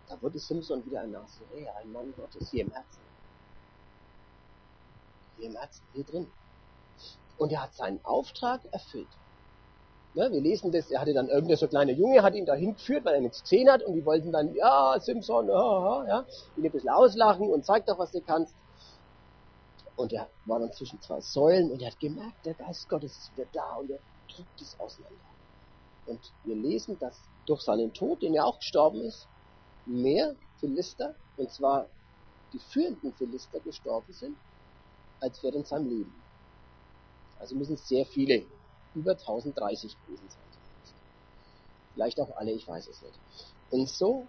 [0.09, 3.01] da wurde Simpson wieder ein Nazaräer, ein Mann Gottes hier im Herzen.
[5.37, 6.31] Hier im Herzen, hier drin.
[7.37, 9.07] Und er hat seinen Auftrag erfüllt.
[10.17, 13.05] Ja, wir lesen das, er hatte dann irgendein so kleiner Junge, hat ihn da hingeführt,
[13.05, 16.25] weil er nichts gesehen hat und die wollten dann, ja, Simpson, ja, ja,
[16.55, 18.51] ihn ein bisschen auslachen und zeig doch, was du kannst.
[19.95, 23.37] Und er war dann zwischen zwei Säulen und er hat gemerkt, der Geist Gottes ist
[23.37, 23.99] wieder da und er
[24.35, 25.19] drückt es auseinander.
[26.07, 29.27] Und wir lesen, dass durch seinen Tod, den er auch gestorben ist,
[29.85, 31.85] mehr Philister, und zwar
[32.53, 34.35] die führenden Philister gestorben sind,
[35.19, 36.13] als während seinem Leben.
[37.39, 38.47] Also müssen sehr viele,
[38.97, 40.93] über 1030 gewesen sein.
[41.93, 43.19] Vielleicht auch alle, ich weiß es nicht.
[43.71, 44.27] Und so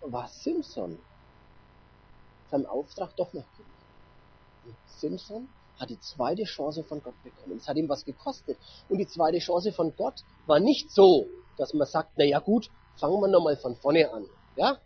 [0.00, 0.98] war Simpson
[2.50, 3.44] seinem Auftrag doch noch
[4.64, 7.58] Und Simpson hat die zweite Chance von Gott bekommen.
[7.58, 8.58] Es hat ihm was gekostet.
[8.88, 11.26] Und die zweite Chance von Gott war nicht so,
[11.58, 14.26] dass man sagt, na ja gut, fangen wir nochmal von vorne an.
[14.56, 14.78] Ja?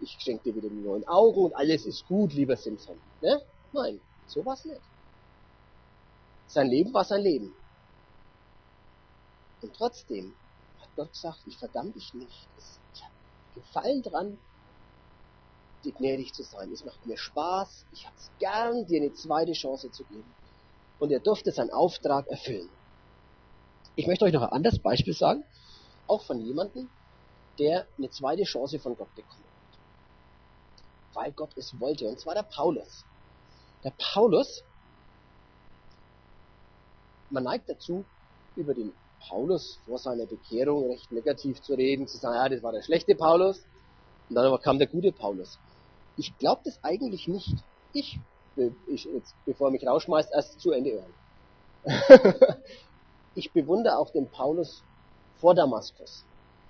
[0.00, 2.96] Ich schenke dir wieder die neuen Augen und alles ist gut, lieber Simpson.
[3.22, 3.40] Ne?
[3.72, 4.80] Nein, so war es nicht.
[6.46, 7.54] Sein Leben war sein Leben.
[9.62, 10.34] Und trotzdem
[10.80, 12.48] hat Gott gesagt, ich verdamme dich nicht.
[12.94, 13.12] Ich habe
[13.54, 14.38] Gefallen dran,
[15.84, 16.72] dir gnädig zu sein.
[16.72, 17.86] Es macht mir Spaß.
[17.92, 20.34] Ich habe es gern, dir eine zweite Chance zu geben.
[20.98, 22.68] Und er durfte seinen Auftrag erfüllen.
[23.96, 25.44] Ich möchte euch noch ein anderes Beispiel sagen,
[26.06, 26.90] auch von jemandem,
[27.58, 29.78] der eine zweite Chance von Gott bekommen hat.
[31.14, 32.08] Weil Gott es wollte.
[32.08, 33.04] Und zwar der Paulus.
[33.84, 34.64] Der Paulus
[37.34, 38.04] man neigt dazu,
[38.56, 42.72] über den Paulus vor seiner Bekehrung recht negativ zu reden, zu sagen, ja, das war
[42.72, 43.64] der schlechte Paulus,
[44.28, 45.58] und dann aber kam der gute Paulus.
[46.16, 47.54] Ich glaube das eigentlich nicht.
[47.92, 48.18] Ich,
[48.86, 51.14] ich jetzt, bevor mich rausschmeißt, erst zu Ende hören.
[53.34, 54.82] ich bewundere auch den Paulus
[55.40, 56.24] vor Damaskus.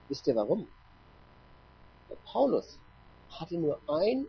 [0.09, 0.67] Wisst ihr warum?
[2.11, 2.79] Der Paulus
[3.31, 4.27] hatte nur ein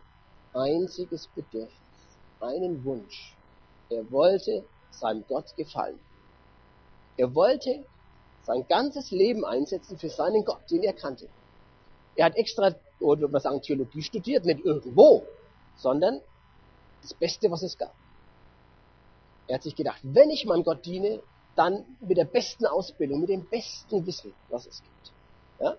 [0.54, 1.72] einziges Bedürfnis,
[2.40, 3.36] einen Wunsch.
[3.90, 6.00] Er wollte seinem Gott gefallen.
[7.18, 7.86] Er wollte
[8.44, 11.28] sein ganzes Leben einsetzen für seinen Gott, den er kannte.
[12.16, 15.26] Er hat extra, oder man sagen, Theologie studiert, nicht irgendwo,
[15.78, 16.22] sondern
[17.02, 17.94] das Beste, was es gab.
[19.48, 21.22] Er hat sich gedacht, wenn ich meinem Gott diene,
[21.56, 25.12] dann mit der besten Ausbildung, mit dem besten Wissen, was es gibt.
[25.60, 25.78] Ja?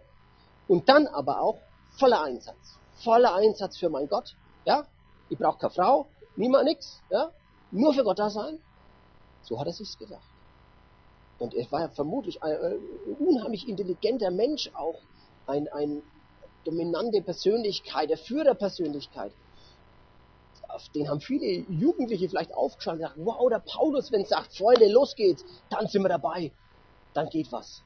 [0.69, 1.59] Und dann aber auch
[1.99, 2.79] voller Einsatz.
[3.05, 4.37] Voller Einsatz für meinen Gott.
[4.65, 4.87] Ja?
[5.29, 7.03] Ich brauche keine Frau, niemand nix.
[7.11, 7.31] Ja?
[7.71, 8.59] Nur für Gott da sein.
[9.43, 10.23] So hat er sich's gedacht.
[11.39, 12.81] Und er war vermutlich ein, ein
[13.19, 15.01] unheimlich intelligenter Mensch auch,
[15.47, 16.03] ein, ein
[16.65, 19.33] dominante Persönlichkeit, der Führerpersönlichkeit.
[20.69, 24.91] Auf den haben viele Jugendliche vielleicht aufgeschaut und gesagt, wow, der Paulus, wenn sagt, Freunde,
[24.91, 26.53] los geht's, dann sind wir dabei,
[27.15, 27.83] dann geht was.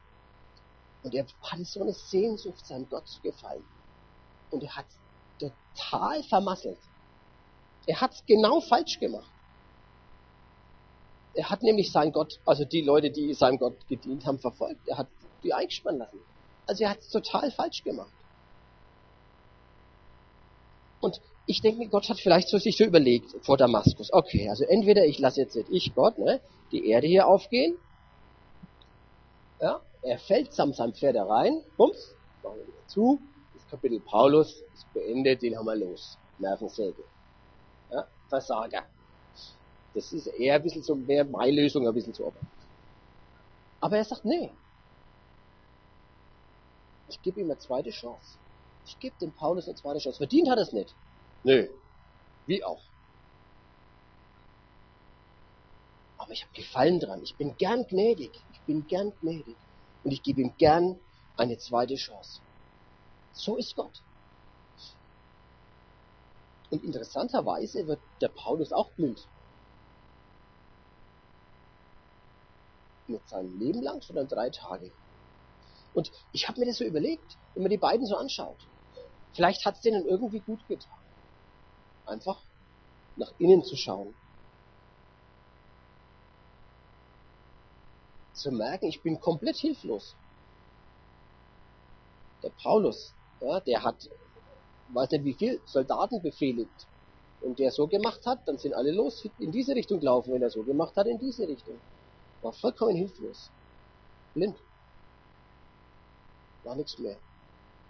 [1.02, 3.64] Und er hatte so eine Sehnsucht, seinem Gott zu gefallen.
[4.50, 4.86] Und er hat
[5.38, 6.78] total vermasselt.
[7.86, 9.30] Er hat es genau falsch gemacht.
[11.34, 14.88] Er hat nämlich sein Gott, also die Leute, die seinem Gott gedient haben, verfolgt.
[14.88, 15.08] Er hat
[15.42, 16.18] die eingespannt lassen.
[16.66, 18.12] Also er hat es total falsch gemacht.
[21.00, 24.12] Und ich denke, Gott hat vielleicht so sich so überlegt vor Damaskus.
[24.12, 26.40] Okay, also entweder ich lasse jetzt ich Gott, ne,
[26.72, 27.76] die Erde hier aufgehen.
[29.60, 31.62] Ja, er fällt samt seinem Pferd rein.
[31.76, 33.20] Bums, machen wir wieder zu.
[33.54, 36.18] Das Kapitel Paulus ist beendet, den haben wir los.
[36.38, 37.02] Nervensäge.
[37.90, 38.84] Ja, Versager.
[39.94, 42.46] Das ist eher ein bisschen so mehr meine Lösung, ein bisschen zu offen.
[43.80, 44.50] Aber er sagt, nee.
[47.08, 48.38] Ich gebe ihm eine zweite Chance.
[48.86, 50.18] Ich gebe dem Paulus eine zweite Chance.
[50.18, 50.94] Verdient hat er es nicht.
[51.42, 51.68] Nö.
[52.46, 52.82] Wie auch.
[56.18, 57.22] Aber ich habe Gefallen dran.
[57.22, 58.30] Ich bin gern gnädig.
[58.52, 59.56] Ich bin gern gnädig.
[60.04, 60.98] Und ich gebe ihm gern
[61.36, 62.40] eine zweite Chance.
[63.32, 64.02] So ist Gott.
[66.70, 69.26] Und interessanterweise wird der Paulus auch blind.
[73.10, 74.90] Mit seinem Leben lang, sondern drei Tage.
[75.94, 78.56] Und ich habe mir das so überlegt, wenn man die beiden so anschaut.
[79.32, 80.98] Vielleicht hat es denen irgendwie gut getan.
[82.06, 82.42] Einfach
[83.16, 84.14] nach innen zu schauen.
[88.32, 90.14] Zu merken, ich bin komplett hilflos.
[92.42, 94.08] Der Paulus, ja, der hat,
[94.88, 96.86] weiß nicht wie viel, Soldaten befehligt.
[97.42, 100.32] Und der so gemacht hat, dann sind alle los in diese Richtung gelaufen.
[100.32, 101.78] Wenn er so gemacht hat, in diese Richtung.
[102.42, 103.50] War vollkommen hilflos.
[104.34, 104.56] Blind.
[106.64, 107.16] War nichts mehr.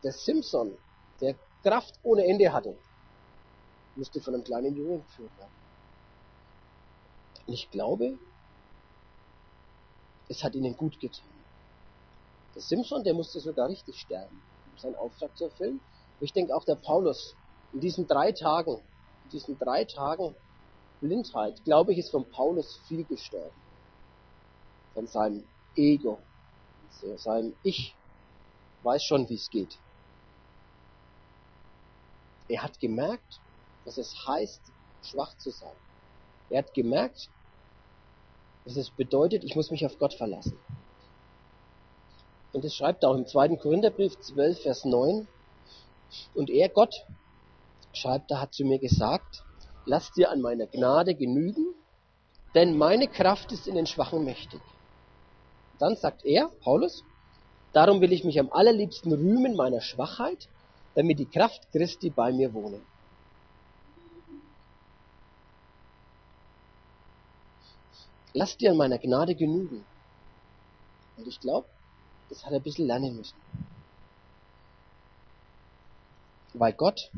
[0.03, 0.77] Der Simpson,
[1.21, 2.77] der Kraft ohne Ende hatte,
[3.97, 5.53] musste von einem kleinen Jungen geführt werden.
[7.47, 8.19] Und ich glaube,
[10.29, 11.29] es hat ihnen gut getan.
[12.55, 14.41] Der Simpson, der musste sogar richtig sterben,
[14.73, 15.81] um seinen Auftrag zu erfüllen.
[16.19, 17.35] Und ich denke auch der Paulus,
[17.73, 18.81] in diesen drei Tagen,
[19.25, 20.35] in diesen drei Tagen
[21.01, 23.55] Blindheit, glaube ich, ist von Paulus viel gestorben.
[24.95, 25.45] Von seinem
[25.77, 26.19] Ego,
[27.17, 27.95] seinem Ich
[28.83, 29.79] weiß schon, wie es geht.
[32.49, 33.41] Er hat gemerkt,
[33.85, 34.61] was es heißt,
[35.03, 35.77] schwach zu sein.
[36.49, 37.31] Er hat gemerkt,
[38.65, 40.59] was es bedeutet, ich muss mich auf Gott verlassen.
[42.53, 43.57] Und es schreibt auch im 2.
[43.57, 45.29] Korintherbrief 12, Vers 9.
[46.35, 47.07] Und er, Gott,
[47.93, 49.45] schreibt, da hat zu mir gesagt,
[49.87, 51.75] lass dir an meiner Gnade genügen,
[52.55, 54.61] denn meine Kraft ist in den Schwachen mächtig.
[55.81, 57.03] Dann sagt er, Paulus,
[57.73, 60.47] darum will ich mich am allerliebsten rühmen meiner Schwachheit,
[60.95, 62.81] damit die Kraft Christi bei mir wohne.
[68.35, 69.85] Lass dir an meiner Gnade genügen.
[71.17, 71.67] Und ich glaube,
[72.29, 73.37] das hat er ein bisschen lernen müssen.
[76.53, 77.11] Weil Gott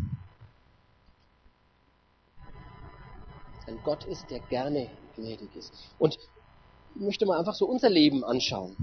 [3.67, 5.73] ein Gott ist, der gerne gnädig ist.
[5.99, 6.17] Und
[6.97, 8.77] möchte mal einfach so unser Leben anschauen.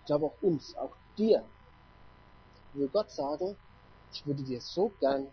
[0.00, 1.44] Ich glaube auch uns, auch dir.
[2.72, 3.56] Ich will Gott sagen,
[4.12, 5.26] ich würde dir so gern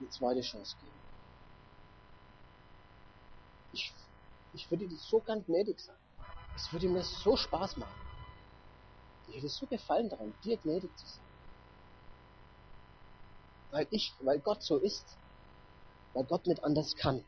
[0.00, 0.92] eine zweite Chance geben.
[3.72, 3.92] Ich,
[4.54, 5.96] ich würde dir so gern gnädig sein.
[6.56, 7.94] Es würde mir so Spaß machen.
[9.28, 11.24] Ich hätte so gefallen daran, dir gnädig zu sein.
[13.70, 15.16] Weil ich, weil Gott so ist.
[16.12, 17.24] Weil Gott nicht anders kann.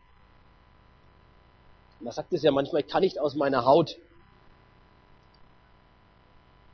[2.00, 3.96] Man sagt es ja manchmal, ich kann nicht aus meiner Haut.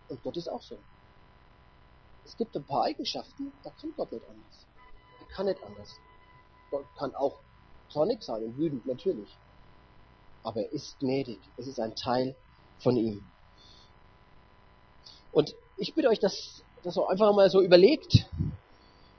[0.09, 0.77] Und Gott ist auch so.
[2.25, 4.67] Es gibt ein paar Eigenschaften, da kann Gott nicht anders.
[5.21, 5.97] Er kann nicht anders.
[6.71, 7.39] Gott kann auch
[7.89, 9.37] zornig sein und wütend, natürlich
[10.43, 11.39] aber er ist gnädig.
[11.57, 12.35] Es ist ein Teil
[12.79, 13.23] von ihm.
[15.33, 18.27] Und ich bitte euch, dass das auch einfach mal so überlegt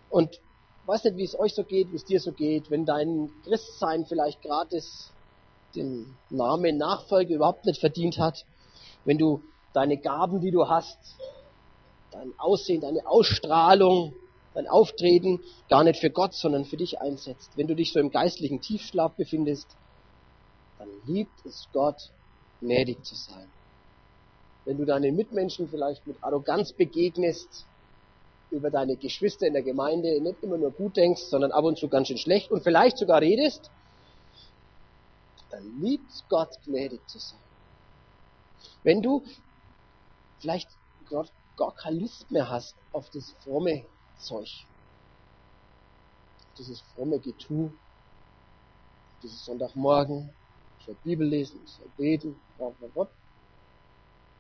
[0.10, 0.40] und
[0.86, 4.06] weiß nicht, wie es euch so geht, wie es dir so geht, wenn dein Christsein
[4.06, 5.12] vielleicht gratis
[5.76, 8.46] den Namen Nachfolge überhaupt nicht verdient hat,
[9.06, 9.42] wenn du
[9.74, 10.98] deine Gaben, die du hast,
[12.12, 14.14] dein Aussehen, deine Ausstrahlung,
[14.54, 18.12] dein Auftreten gar nicht für Gott, sondern für dich einsetzt, wenn du dich so im
[18.12, 19.68] geistlichen Tiefschlaf befindest,
[20.78, 22.12] dann liebt es Gott,
[22.60, 23.48] gnädig zu sein.
[24.66, 27.66] Wenn du deinen Mitmenschen vielleicht mit Arroganz begegnest,
[28.52, 31.88] über deine Geschwister in der Gemeinde nicht immer nur gut denkst, sondern ab und zu
[31.88, 33.72] ganz schön schlecht und vielleicht sogar redest,
[35.52, 37.40] dann liebt Gott, gnädig zu sein.
[38.84, 39.24] Wenn du
[40.40, 40.70] vielleicht
[41.10, 43.86] Gott gar keine Lust mehr hast auf das fromme
[44.20, 44.66] Zeug,
[46.58, 47.72] dieses fromme Getue,
[49.22, 50.34] dieses Sonntagmorgen,
[50.80, 52.36] ich soll Bibel lesen, ich soll beten,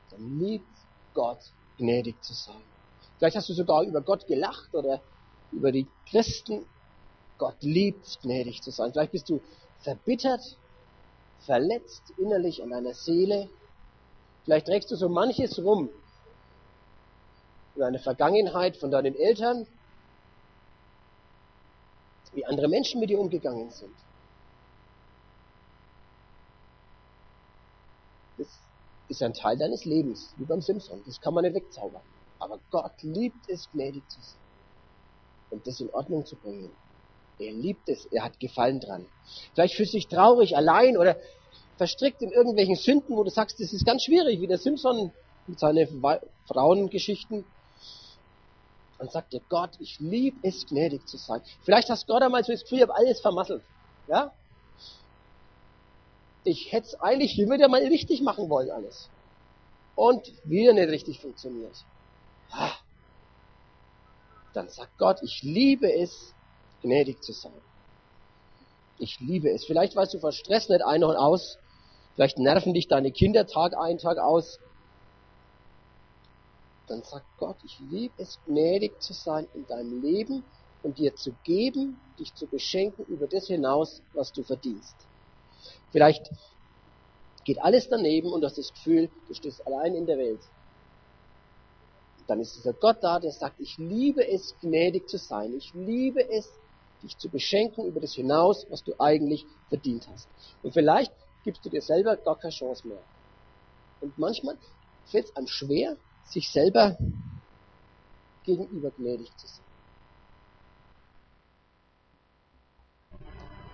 [0.09, 0.67] dann liebt
[1.13, 1.39] Gott
[1.77, 2.61] gnädig zu sein.
[3.17, 5.01] Vielleicht hast du sogar über Gott gelacht oder
[5.51, 6.65] über die Christen.
[7.37, 8.91] Gott liebt gnädig zu sein.
[8.91, 9.41] Vielleicht bist du
[9.79, 10.57] verbittert,
[11.45, 13.49] verletzt innerlich an deiner Seele.
[14.43, 15.89] Vielleicht trägst du so manches rum.
[17.75, 19.65] Deine Vergangenheit von deinen Eltern,
[22.33, 23.95] wie andere Menschen mit dir umgegangen sind.
[29.11, 31.03] ist ein Teil deines Lebens, wie beim Simpson.
[31.05, 32.01] Das kann man nicht wegzaubern.
[32.39, 34.39] Aber Gott liebt es, gnädig zu sein.
[35.51, 36.71] Und das in Ordnung zu bringen.
[37.39, 39.05] Er liebt es, er hat Gefallen dran.
[39.53, 41.15] Vielleicht fühlst du dich traurig, allein oder
[41.77, 45.11] verstrickt in irgendwelchen Sünden, wo du sagst, das ist ganz schwierig, wie der Simpson
[45.47, 46.03] mit seinen
[46.45, 47.43] Frauengeschichten.
[48.99, 51.41] Dann sagt dir Gott, ich liebe es, gnädig zu sein.
[51.63, 53.63] Vielleicht hast Gott einmal so das Gefühl, ich habe alles vermasselt.
[54.07, 54.31] Ja?
[56.43, 59.09] ich hätte es eigentlich hier wieder mal richtig machen wollen alles.
[59.95, 61.75] Und wieder nicht richtig funktioniert.
[62.51, 62.71] Ah.
[64.53, 66.33] Dann sagt Gott, ich liebe es,
[66.81, 67.61] gnädig zu sein.
[68.97, 69.65] Ich liebe es.
[69.65, 71.57] Vielleicht weißt du Stress nicht ein und aus.
[72.15, 74.59] Vielleicht nerven dich deine Kinder Tag ein, Tag aus.
[76.87, 80.43] dann sagt Gott, ich liebe es, gnädig zu sein in deinem Leben
[80.83, 84.95] und dir zu geben, dich zu beschenken über das hinaus, was du verdienst.
[85.91, 86.29] Vielleicht
[87.45, 90.41] geht alles daneben und du hast das Gefühl, du stehst allein in der Welt.
[92.27, 95.53] Dann ist dieser Gott da, der sagt, ich liebe es, gnädig zu sein.
[95.55, 96.49] Ich liebe es,
[97.01, 100.27] dich zu beschenken über das hinaus, was du eigentlich verdient hast.
[100.63, 101.11] Und vielleicht
[101.43, 103.01] gibst du dir selber gar keine Chance mehr.
[104.01, 104.57] Und manchmal
[105.05, 106.97] fällt es einem schwer, sich selber
[108.43, 109.65] gegenüber gnädig zu sein.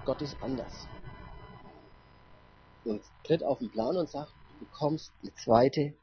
[0.05, 0.87] Gott ist anders.
[2.85, 5.93] Und tritt auf den Plan und sagt, du bekommst eine zweite,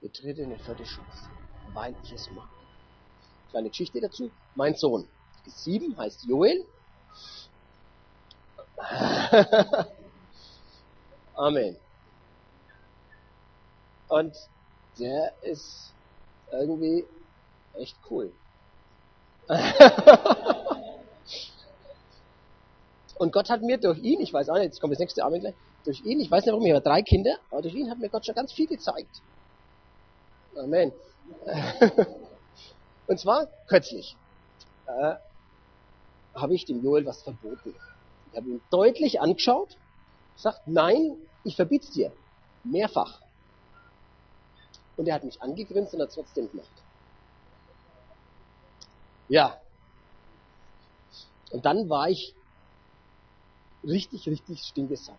[0.00, 1.28] eine dritte, eine vierte Chance,
[1.72, 2.48] weil ich es mag.
[3.50, 4.30] Kleine Geschichte dazu.
[4.54, 5.08] Mein Sohn
[5.46, 6.64] sieben, heißt Joel.
[11.34, 11.76] Amen.
[14.08, 14.36] Und
[14.98, 15.92] der ist
[16.50, 17.04] irgendwie
[17.74, 18.32] echt cool.
[23.18, 25.40] Und Gott hat mir durch ihn, ich weiß auch nicht, jetzt kommt das nächste Amen
[25.40, 27.98] gleich, durch ihn, ich weiß nicht warum, ich habe drei Kinder, aber durch ihn hat
[27.98, 29.22] mir Gott schon ganz viel gezeigt.
[30.56, 30.92] Amen.
[33.06, 34.16] Und zwar kürzlich
[34.86, 35.14] äh,
[36.34, 37.74] habe ich dem Joel was verboten.
[38.30, 39.76] Ich habe ihn deutlich angeschaut,
[40.36, 42.12] sagt, nein, ich verbiete es dir.
[42.64, 43.20] Mehrfach.
[44.96, 46.68] Und er hat mich angegrinst und hat es trotzdem gemacht.
[49.28, 49.58] Ja.
[51.50, 52.34] Und dann war ich
[53.84, 55.16] richtig, richtig stinkesatt.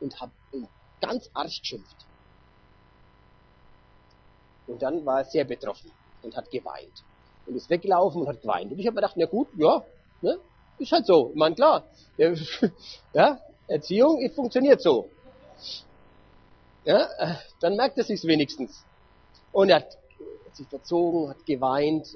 [0.00, 0.68] Und habe ihn
[1.00, 1.96] ganz arg geschimpft.
[4.66, 5.90] Und dann war er sehr betroffen
[6.22, 7.04] und hat geweint.
[7.46, 8.72] Und ist weggelaufen und hat geweint.
[8.72, 9.84] Und ich habe mir gedacht, na gut, ja,
[10.24, 10.38] ne,
[10.78, 11.30] ist halt so.
[11.34, 11.84] Meine, klar,
[13.12, 15.08] ja, Erziehung funktioniert so.
[16.84, 17.08] Ja,
[17.60, 18.84] dann merkt er sich's wenigstens.
[19.52, 19.96] Und er hat
[20.52, 22.08] sich verzogen, hat geweint.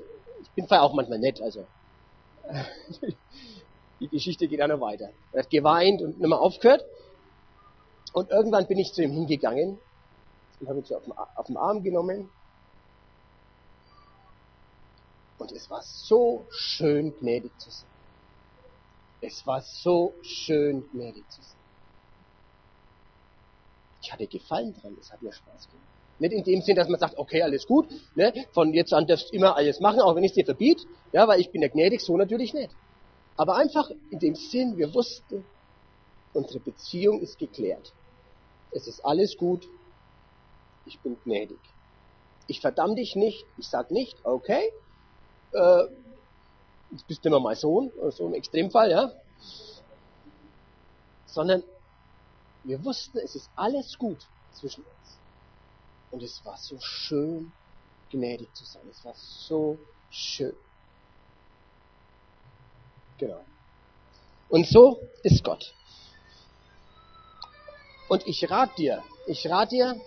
[0.42, 1.66] Ich bin zwar auch manchmal nett, also.
[4.00, 5.10] Die Geschichte geht auch noch weiter.
[5.32, 6.84] Er hat geweint und nicht mehr aufgehört.
[8.12, 9.78] Und irgendwann bin ich zu ihm hingegangen
[10.60, 11.04] und habe ihn so auf
[11.36, 12.30] auf den Arm genommen.
[15.38, 17.97] Und es war so schön, gnädig zu sein.
[19.20, 21.58] Es war so schön, gnädig zu sein.
[24.02, 25.86] Ich hatte Gefallen dran, es hat mir Spaß gemacht.
[26.20, 28.32] Nicht in dem Sinn, dass man sagt, okay, alles gut, ne?
[28.52, 31.28] von jetzt an darfst du immer alles machen, auch wenn ich es dir verbiete, ja,
[31.28, 32.70] weil ich bin ja gnädig, so natürlich nicht.
[33.36, 35.44] Aber einfach in dem Sinn, wir wussten,
[36.32, 37.92] unsere Beziehung ist geklärt.
[38.72, 39.68] Es ist alles gut,
[40.86, 41.58] ich bin gnädig.
[42.48, 44.72] Ich verdamm dich nicht, ich sag nicht, okay,
[45.52, 45.84] äh,
[46.90, 49.12] du bist immer mein Sohn, so im Extremfall, ja.
[51.26, 51.62] Sondern
[52.64, 55.18] wir wussten, es ist alles gut zwischen uns.
[56.10, 57.52] Und es war so schön,
[58.10, 58.82] gnädig zu sein.
[58.90, 59.78] Es war so
[60.10, 60.56] schön.
[63.18, 63.44] Genau.
[64.48, 65.74] Und so ist Gott.
[68.08, 70.00] Und ich rate dir, ich rate dir,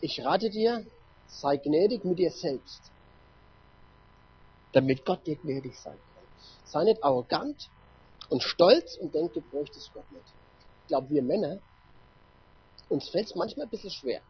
[0.00, 0.86] ich rate dir,
[1.26, 2.90] sei gnädig mit dir selbst,
[4.72, 6.24] damit Gott dir gnädig sein kann.
[6.64, 7.68] Sei nicht arrogant
[8.28, 10.24] und stolz und denk, du bräuchtest Gott nicht.
[10.82, 11.58] Ich glaube, wir Männer,
[12.88, 14.20] uns fällt es manchmal ein bisschen schwer,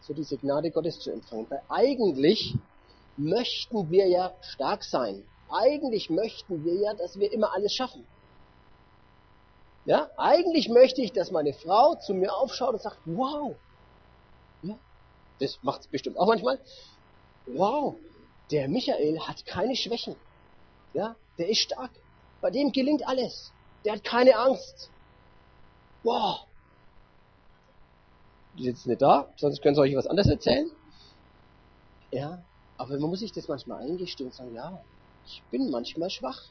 [0.00, 1.46] so diese Gnade Gottes zu empfangen.
[1.48, 2.56] Weil eigentlich
[3.16, 5.24] möchten wir ja stark sein.
[5.50, 8.06] Eigentlich möchten wir ja, dass wir immer alles schaffen.
[9.84, 13.54] Ja, eigentlich möchte ich, dass meine Frau zu mir aufschaut und sagt, wow.
[14.62, 14.78] Ja,
[15.40, 16.60] das macht es bestimmt auch manchmal.
[17.46, 17.96] Wow,
[18.50, 20.16] der Michael hat keine Schwächen.
[20.92, 21.90] Ja, der ist stark.
[22.40, 23.52] Bei dem gelingt alles.
[23.84, 24.90] Der hat keine Angst.
[26.02, 26.46] Wow.
[28.58, 30.70] Die sitzen nicht da, sonst können sie euch was anderes erzählen.
[32.10, 32.44] Ja,
[32.76, 34.82] aber man muss sich das manchmal eingestehen und sagen, ja,
[35.24, 36.42] ich bin manchmal schwach.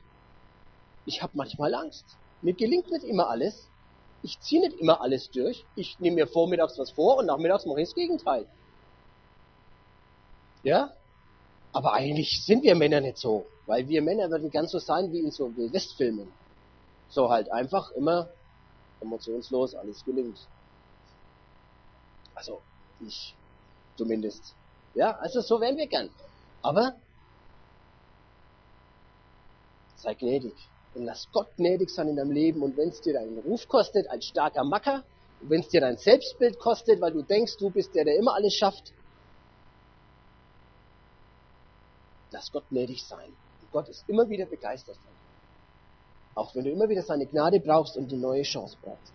[1.06, 2.06] Ich habe manchmal Angst.
[2.42, 3.68] Mir gelingt nicht immer alles.
[4.24, 5.66] Ich ziehe nicht immer alles durch.
[5.76, 8.48] Ich nehme mir vormittags was vor und nachmittags mache ich das Gegenteil.
[10.64, 10.94] Ja?
[11.74, 13.46] Aber eigentlich sind wir Männer nicht so.
[13.66, 16.32] Weil wir Männer würden ganz so sein wie in so Westfilmen.
[17.10, 18.30] So halt einfach immer
[19.02, 20.38] emotionslos, alles gelingt.
[22.36, 22.62] Also,
[23.00, 23.36] ich
[23.98, 24.56] zumindest.
[24.94, 26.10] Ja, also so wären wir gern.
[26.62, 26.96] Aber
[29.96, 30.54] sei gnädig
[30.96, 32.62] und lass Gott gnädig sein in deinem Leben.
[32.62, 35.04] Und wenn es dir deinen Ruf kostet als starker Macker,
[35.42, 38.56] wenn es dir dein Selbstbild kostet, weil du denkst, du bist der, der immer alles
[38.56, 38.94] schafft,
[42.32, 43.30] lass Gott gnädig sein.
[43.62, 45.12] Und Gott ist immer wieder begeistert von dir.
[46.36, 49.14] Auch wenn du immer wieder seine Gnade brauchst und die neue Chance brauchst.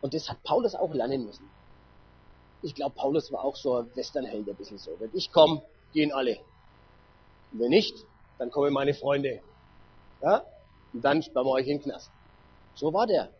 [0.00, 1.48] Und das hat Paulus auch lernen müssen.
[2.62, 4.90] Ich glaube, Paulus war auch so ein Westernheld, ein bisschen so.
[4.98, 6.38] Wenn ich komme, gehen alle.
[7.52, 7.94] Und wenn nicht,
[8.38, 9.40] dann kommen meine Freunde.
[10.22, 10.42] Ja?
[10.92, 12.10] Und dann sperren wir euch in den Knast.
[12.74, 13.30] So war der.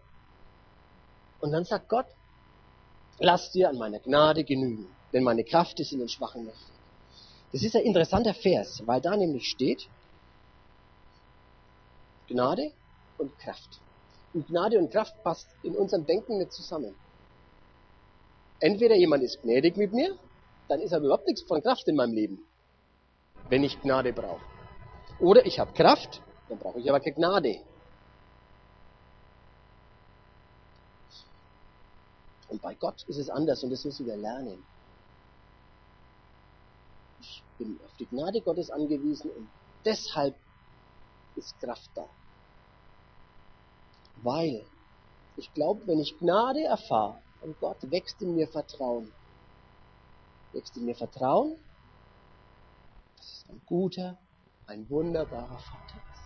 [1.41, 2.07] Und dann sagt Gott,
[3.19, 6.78] lass dir an meiner Gnade genügen, denn meine Kraft ist in den Schwachen mächtig.
[7.53, 9.89] Das ist ein interessanter Vers, weil da nämlich steht,
[12.29, 12.73] Gnade
[13.17, 13.81] und Kraft.
[14.35, 16.95] Und Gnade und Kraft passt in unserem Denken nicht zusammen.
[18.61, 20.19] Entweder jemand ist gnädig mit mir,
[20.69, 22.39] dann ist aber überhaupt nichts von Kraft in meinem Leben,
[23.49, 24.45] wenn ich Gnade brauche.
[25.21, 27.61] Oder ich habe Kraft, dann brauche ich aber keine Gnade.
[32.49, 34.63] Und bei Gott ist es anders und das müssen wir lernen.
[37.59, 39.49] Bin auf die Gnade Gottes angewiesen und
[39.85, 40.37] deshalb
[41.35, 42.09] ist Kraft da.
[44.23, 44.65] Weil
[45.37, 49.13] ich glaube, wenn ich Gnade erfahre von Gott, wächst in mir Vertrauen.
[50.53, 51.57] Wächst in mir Vertrauen,
[53.17, 54.19] dass es ein guter,
[54.67, 56.19] ein wunderbarer Vater ist.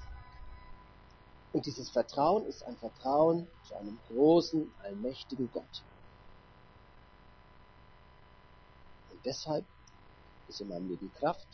[1.53, 5.85] Und dieses Vertrauen ist ein Vertrauen zu einem großen, allmächtigen Gott.
[9.11, 9.67] Und deshalb
[10.53, 11.47] ist in meinem Leben Kraft,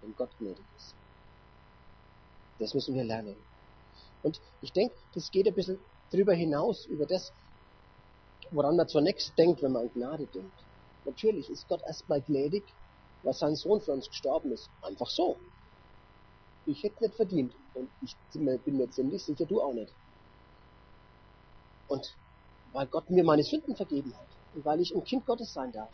[0.00, 0.94] wenn Gott gnädig ist.
[2.58, 3.36] Das müssen wir lernen.
[4.22, 5.78] Und ich denke, das geht ein bisschen
[6.12, 7.32] drüber hinaus, über das,
[8.52, 10.64] woran man zunächst denkt, wenn man an Gnade denkt.
[11.04, 12.62] Natürlich ist Gott erstmal gnädig,
[13.24, 14.70] weil sein Sohn für uns gestorben ist.
[14.82, 15.36] Einfach so.
[16.66, 17.52] Ich hätte nicht verdient.
[17.74, 19.92] Und ich bin mir ziemlich sicher, du auch nicht.
[21.88, 22.16] Und
[22.72, 24.28] weil Gott mir meine Sünden vergeben hat.
[24.54, 25.90] Und weil ich ein Kind Gottes sein darf.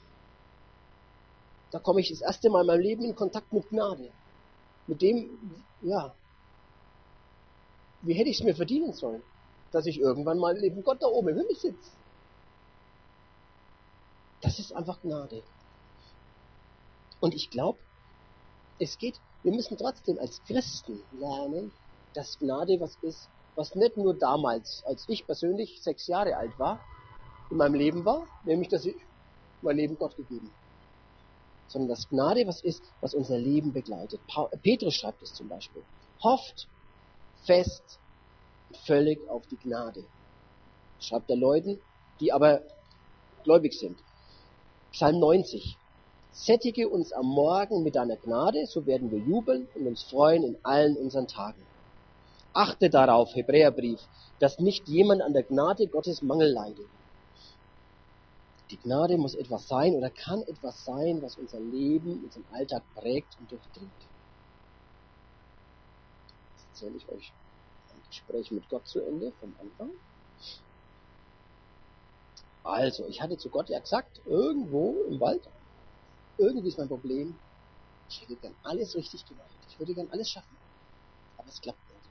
[1.70, 4.10] Da komme ich das erste Mal in meinem Leben in Kontakt mit Gnade.
[4.86, 5.28] Mit dem,
[5.82, 6.14] ja,
[8.02, 9.22] wie hätte ich es mir verdienen sollen,
[9.70, 11.90] dass ich irgendwann mal neben Gott da oben im Himmel sitze?
[14.40, 15.42] Das ist einfach Gnade.
[17.20, 17.78] Und ich glaube,
[18.78, 21.72] es geht, wir müssen trotzdem als Christen lernen,
[22.14, 26.80] dass Gnade was ist, was nicht nur damals, als ich persönlich sechs Jahre alt war,
[27.50, 28.94] in meinem Leben war, nämlich dass ich
[29.62, 30.67] mein Leben Gott gegeben habe.
[31.68, 34.20] Sondern dass Gnade was ist, was unser Leben begleitet.
[34.62, 35.82] Petrus schreibt es zum Beispiel.
[36.22, 36.66] Hofft
[37.44, 37.98] fest,
[38.84, 40.04] völlig auf die Gnade.
[41.00, 41.78] Schreibt er Leuten,
[42.20, 42.62] die aber
[43.44, 43.98] gläubig sind.
[44.92, 45.76] Psalm 90.
[46.32, 50.56] Sättige uns am Morgen mit deiner Gnade, so werden wir jubeln und uns freuen in
[50.62, 51.62] allen unseren Tagen.
[52.52, 54.00] Achte darauf, Hebräerbrief,
[54.38, 56.86] dass nicht jemand an der Gnade Gottes Mangel leidet.
[58.70, 63.38] Die Gnade muss etwas sein oder kann etwas sein, was unser Leben, unseren Alltag prägt
[63.38, 63.90] und durchdringt.
[66.54, 67.32] Das erzähle ich euch
[67.94, 69.90] ein Gespräch mit Gott zu Ende vom Anfang.
[72.62, 75.48] Also, ich hatte zu Gott ja gesagt, irgendwo im Wald,
[76.36, 77.34] irgendwie ist mein Problem,
[78.10, 79.50] ich hätte gern alles richtig gemacht.
[79.70, 80.56] Ich würde gern alles schaffen.
[81.38, 82.10] Aber es klappt nicht.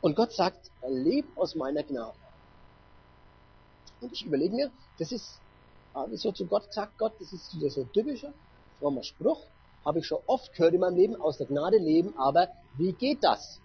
[0.00, 2.27] Und Gott sagt, leb aus meiner Gnade.
[4.00, 5.40] Und ich überlege mir, das ist,
[5.94, 8.32] habe ich so zu Gott gesagt, Gott, das ist wieder so ein typischer,
[8.78, 9.42] frommer Spruch,
[9.84, 13.24] habe ich schon oft gehört in meinem Leben, aus der Gnade leben, aber wie geht
[13.24, 13.60] das?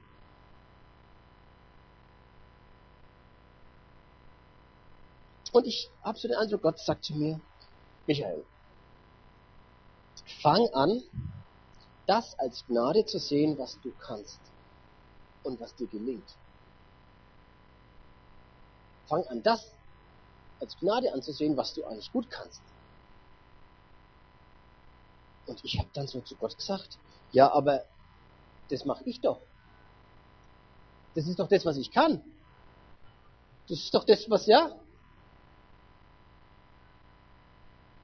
[5.51, 7.39] Und ich habe so den Eindruck, Gott sagt zu mir,
[8.07, 8.43] Michael,
[10.41, 11.03] fang an,
[12.07, 14.39] das als Gnade zu sehen, was du kannst
[15.43, 16.35] und was dir gelingt.
[19.07, 19.71] Fang an, das
[20.59, 22.61] als Gnade anzusehen, was du eigentlich gut kannst.
[25.45, 26.97] Und ich habe dann so zu Gott gesagt,
[27.31, 27.83] ja, aber
[28.69, 29.41] das mache ich doch.
[31.15, 32.23] Das ist doch das, was ich kann.
[33.67, 34.71] Das ist doch das, was ja.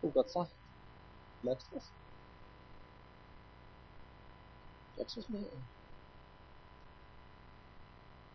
[0.02, 0.52] Und Gott sagt,
[1.44, 1.92] merkst du das?
[4.96, 5.46] Merkst du es mir?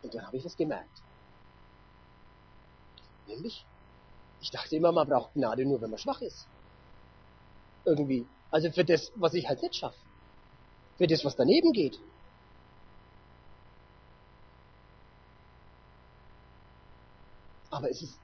[0.02, 1.02] Und dann habe ich das gemerkt.
[3.26, 3.64] Nämlich,
[4.44, 6.46] ich dachte immer, man braucht Gnade nur, wenn man schwach ist.
[7.86, 8.26] Irgendwie.
[8.50, 9.96] Also für das, was ich halt nicht schaffe.
[10.98, 11.98] Für das, was daneben geht.
[17.70, 18.18] Aber es ist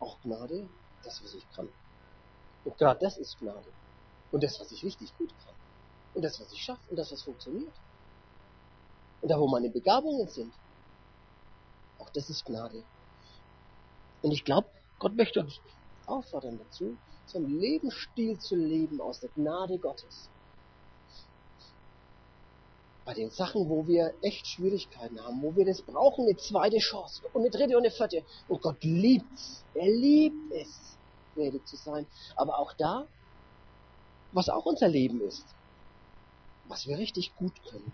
[0.00, 0.68] auch Gnade,
[1.04, 1.68] das, was ich kann.
[2.64, 3.72] Und gerade das ist Gnade.
[4.32, 5.54] Und das, was ich richtig gut kann.
[6.14, 6.82] Und das, was ich schaffe.
[6.90, 7.72] Und das, was funktioniert.
[9.20, 10.52] Und da, wo meine Begabungen sind.
[12.00, 12.82] Auch das ist Gnade.
[14.22, 14.66] Und ich glaube,
[15.02, 15.58] Gott möchte uns
[16.06, 16.96] auffordern dazu,
[17.26, 20.30] so einen Lebensstil zu leben aus der Gnade Gottes.
[23.04, 27.22] bei den Sachen, wo wir echt Schwierigkeiten haben, wo wir das brauchen, eine zweite Chance
[27.32, 28.24] und eine dritte und eine vierte.
[28.46, 29.64] Und Gott liebt's.
[29.74, 30.96] Er liebt es,
[31.34, 32.06] gnädig zu sein.
[32.36, 33.04] Aber auch da,
[34.30, 35.44] was auch unser Leben ist,
[36.68, 37.92] was wir richtig gut können.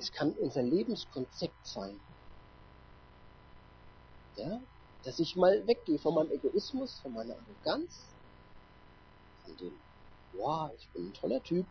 [0.00, 2.00] Es kann unser Lebenskonzept sein.
[4.40, 4.60] Ja?
[5.04, 8.04] Dass ich mal weggehe von meinem Egoismus, von meiner Arroganz,
[9.44, 9.72] von dem
[10.34, 11.66] wow, ich bin ein toller Typ,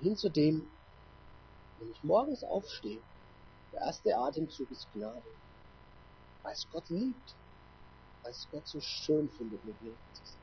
[0.00, 0.66] hin zu dem,
[1.78, 3.00] wenn ich morgens aufstehe,
[3.72, 5.22] der erste Atemzug ist Gnade.
[6.42, 7.34] Weil es Gott liebt.
[8.22, 10.40] Weil es Gott so schön findet, mit mir zu sein.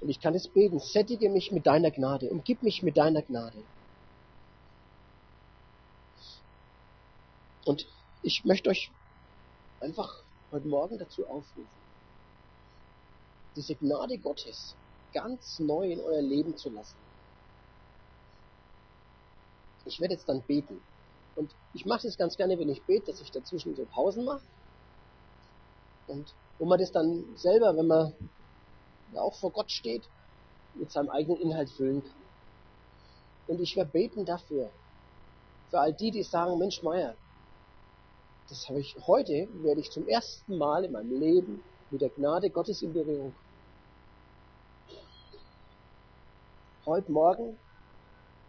[0.00, 3.62] Und ich kann es beten, sättige mich mit deiner Gnade, umgib mich mit deiner Gnade.
[7.64, 7.86] Und
[8.22, 8.90] ich möchte euch
[9.84, 11.68] einfach heute Morgen dazu aufrufen,
[13.54, 14.74] diese Gnade Gottes
[15.12, 16.96] ganz neu in euer Leben zu lassen.
[19.84, 20.80] Ich werde jetzt dann beten.
[21.36, 24.42] Und ich mache das ganz gerne, wenn ich bete, dass ich dazwischen so Pausen mache.
[26.06, 28.14] Und wo man das dann selber, wenn man
[29.14, 30.08] auch vor Gott steht,
[30.74, 32.22] mit seinem eigenen Inhalt füllen kann.
[33.46, 34.70] Und ich werde beten dafür.
[35.70, 37.14] Für all die, die sagen, Mensch Meier,
[38.48, 42.50] das habe ich heute, werde ich zum ersten Mal in meinem Leben mit der Gnade
[42.50, 43.34] Gottes in Berührung.
[46.84, 47.56] Heute Morgen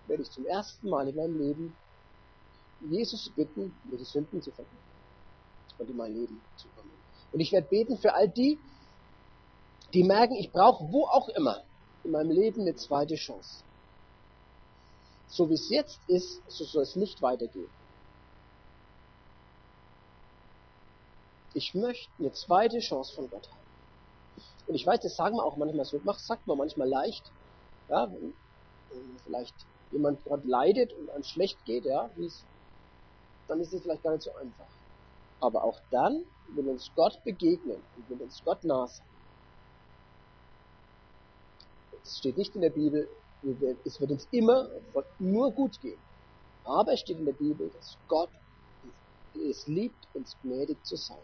[0.08, 1.76] werde ich zum ersten Mal in meinem Leben
[2.82, 4.78] Jesus bitten, mir die Sünden zu vergeben
[5.78, 6.92] und in mein Leben zu kommen.
[7.32, 8.60] Und ich werde beten für all die,
[9.94, 11.64] die merken, ich brauche wo auch immer
[12.04, 13.64] in meinem Leben eine zweite Chance.
[15.28, 17.70] So wie es jetzt ist, so soll es nicht weitergehen.
[21.56, 23.66] Ich möchte eine zweite Chance von Gott haben.
[24.68, 27.32] Und ich weiß, das sagen wir auch manchmal so, sagt man manchmal leicht,
[27.88, 28.34] ja, wenn,
[28.90, 29.56] wenn vielleicht
[29.92, 32.10] jemand gerade leidet und einem schlecht geht, ja,
[33.48, 34.68] dann ist es vielleicht gar nicht so einfach.
[35.40, 39.06] Aber auch dann, wenn uns Gott begegnen und wenn uns Gott nah sein,
[42.04, 43.08] es steht nicht in der Bibel,
[43.86, 44.68] es wird uns immer
[45.20, 46.00] nur gut gehen.
[46.66, 48.30] Aber es steht in der Bibel, dass Gott
[49.36, 51.18] es liebt, uns gnädig zu sein.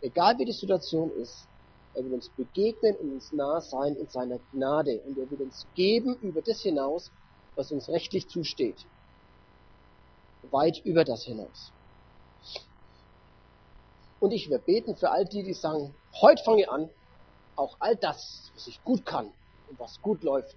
[0.00, 1.48] Egal wie die Situation ist,
[1.94, 5.00] er will uns begegnen und uns nah sein in seiner Gnade.
[5.06, 7.10] Und er will uns geben über das hinaus,
[7.54, 8.86] was uns rechtlich zusteht.
[10.50, 11.72] Weit über das hinaus.
[14.20, 16.88] Und ich werde beten für all die, die sagen, heute fange ich an,
[17.56, 19.32] auch all das, was ich gut kann
[19.70, 20.56] und was gut läuft,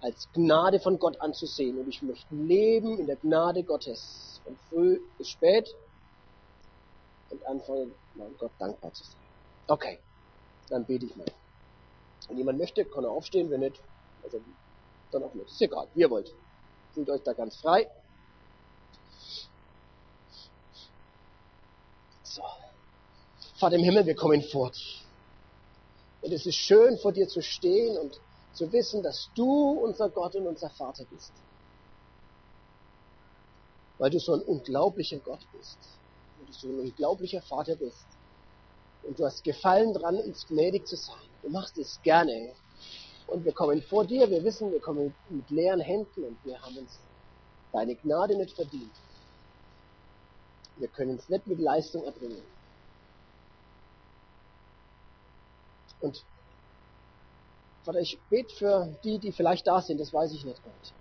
[0.00, 1.78] als Gnade von Gott anzusehen.
[1.78, 4.40] Und ich möchte leben in der Gnade Gottes.
[4.44, 5.74] Von früh bis spät
[7.30, 9.20] und anfangen, meinem Gott dankbar zu sein.
[9.68, 9.98] Okay
[10.70, 11.26] dann bete ich mal.
[12.28, 13.80] Wenn jemand möchte, kann er aufstehen, wenn nicht,
[14.22, 14.40] also
[15.10, 15.50] dann auch nicht.
[15.50, 16.32] Ist egal, wie ihr wollt.
[16.94, 17.88] Fühlt euch da ganz frei.
[22.22, 22.42] So.
[23.56, 25.04] Vater im Himmel, wir kommen vor dich.
[26.22, 28.20] Und es ist schön, vor dir zu stehen und
[28.52, 31.32] zu wissen, dass du unser Gott und unser Vater bist.
[33.98, 35.78] Weil du so ein unglaublicher Gott bist.
[36.50, 38.06] Du so ein unglaublicher Vater bist.
[39.02, 41.16] Und du hast Gefallen dran, uns gnädig zu sein.
[41.42, 42.52] Du machst es gerne.
[43.26, 46.76] Und wir kommen vor dir, wir wissen, wir kommen mit leeren Händen und wir haben
[46.76, 46.98] uns
[47.72, 48.92] deine Gnade nicht verdient.
[50.76, 52.42] Wir können es nicht mit Leistung erbringen.
[56.00, 56.24] Und
[57.84, 60.92] Vater, ich bete für die, die vielleicht da sind, das weiß ich nicht, Gott,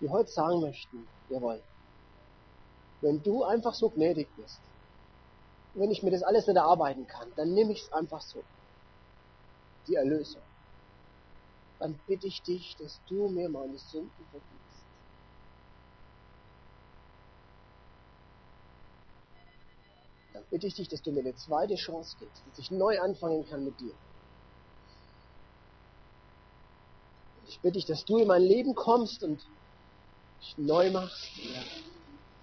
[0.00, 1.62] die heute sagen möchten, jawohl,
[3.00, 4.60] wenn du einfach so gnädig bist,
[5.74, 8.42] wenn ich mir das alles nicht erarbeiten kann, dann nehme ich es einfach so.
[9.86, 10.42] Die Erlösung.
[11.78, 14.60] Dann bitte ich dich, dass du mir meine Sünden vergibst.
[20.34, 23.48] Dann bitte ich dich, dass du mir eine zweite Chance gibst, dass ich neu anfangen
[23.48, 23.94] kann mit dir.
[27.46, 29.44] Ich bitte dich, dass du in mein Leben kommst und
[30.38, 31.30] mich neu machst,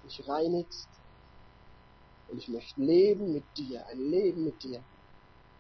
[0.03, 0.89] mich reinigst,
[2.29, 4.83] und ich möchte leben mit dir, ein Leben mit dir.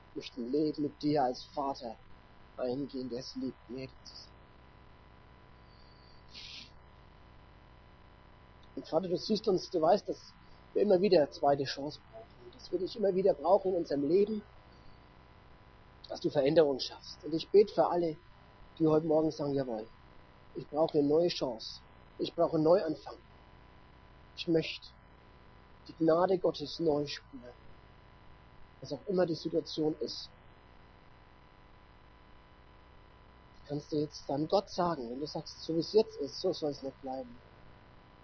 [0.09, 1.95] Ich möchte ein Leben mit dir als Vater
[2.57, 4.31] eingehen, der es liebt, gnädig zu sein.
[8.75, 10.33] Und Vater, du siehst uns, du weißt, dass
[10.73, 12.45] wir immer wieder eine zweite Chance brauchen.
[12.45, 14.41] Und dass wir dich immer wieder brauchen in unserem Leben,
[16.09, 17.23] dass du Veränderungen schaffst.
[17.23, 18.17] Und ich bete für alle,
[18.77, 19.87] die heute Morgen sagen, jawohl,
[20.55, 21.81] ich brauche eine neue Chance.
[22.19, 23.15] Ich brauche einen Neuanfang.
[24.35, 24.87] Ich möchte
[25.87, 27.53] die Gnade Gottes neu spüren.
[28.81, 30.29] Was auch immer die Situation ist.
[33.67, 36.53] kannst du jetzt deinem Gott sagen, wenn du sagst, so wie es jetzt ist, so
[36.53, 37.29] soll es nicht bleiben,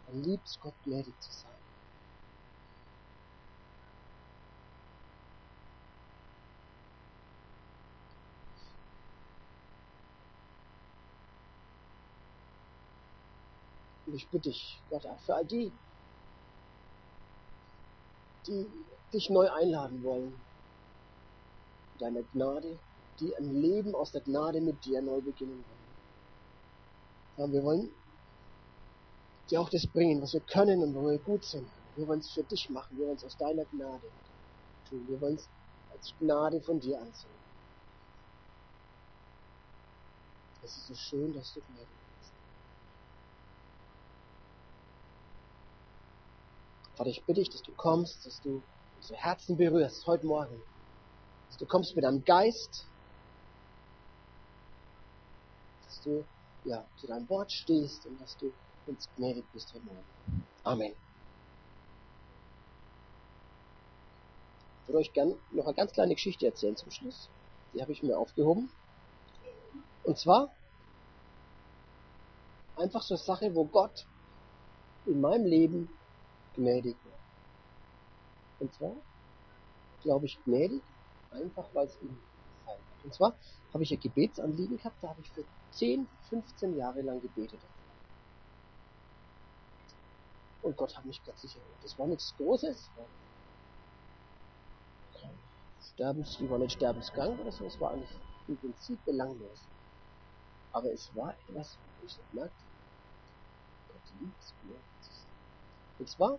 [0.08, 1.52] dann liebt es Gott gnädig zu sein.
[14.06, 15.72] Und ich bitte dich, Gott, auch für all die,
[18.48, 18.66] die
[19.14, 20.34] dich neu einladen wollen,
[22.00, 22.78] deiner Gnade,
[23.20, 25.84] die ein Leben aus der Gnade mit dir neu beginnen wollen.
[27.38, 27.90] Ja, wir wollen
[29.50, 31.68] dir auch das bringen, was wir können und wo wir gut sind.
[31.96, 34.08] Wir wollen es für dich machen, wir wollen es aus deiner Gnade
[34.90, 35.48] tun, wir wollen es
[35.92, 37.30] als Gnade von dir ansehen.
[40.64, 42.03] Es ist so schön, dass du gnädig bist.
[46.96, 48.62] Vater, ich bitte dich, dass du kommst, dass du
[48.98, 50.62] unsere Herzen berührst heute Morgen.
[51.50, 52.86] Dass du kommst mit deinem Geist,
[55.86, 56.24] dass du
[56.66, 58.52] ja, zu deinem Wort stehst und dass du
[58.86, 60.46] uns gnädig bist heute Morgen.
[60.64, 60.94] Amen.
[64.82, 67.28] Ich würde euch gern noch eine ganz kleine Geschichte erzählen zum Schluss.
[67.74, 68.70] Die habe ich mir aufgehoben.
[70.04, 70.54] Und zwar
[72.76, 74.06] einfach so eine Sache, wo Gott
[75.06, 75.90] in meinem Leben
[76.56, 77.20] gnädig war.
[78.60, 78.96] Und zwar,
[80.02, 80.82] glaube ich, gnädig,
[81.32, 82.18] einfach weil es ihm
[82.60, 83.06] gefallen hat.
[83.06, 83.36] Und zwar
[83.74, 87.60] habe ich ein Gebetsanliegen gehabt, da habe ich für 10, 15 Jahre lang gebetet.
[90.62, 91.84] Und Gott hat mich plötzlich erhört.
[91.84, 92.90] Das war nichts Großes.
[95.94, 98.10] Sterbens, ich war nicht Sterbensgang oder so, es war eigentlich
[98.48, 99.60] im Prinzip belanglos.
[100.72, 102.64] Aber es war etwas, wo ich merkte,
[103.90, 104.93] Gott liebt es mir.
[106.04, 106.38] Und zwar,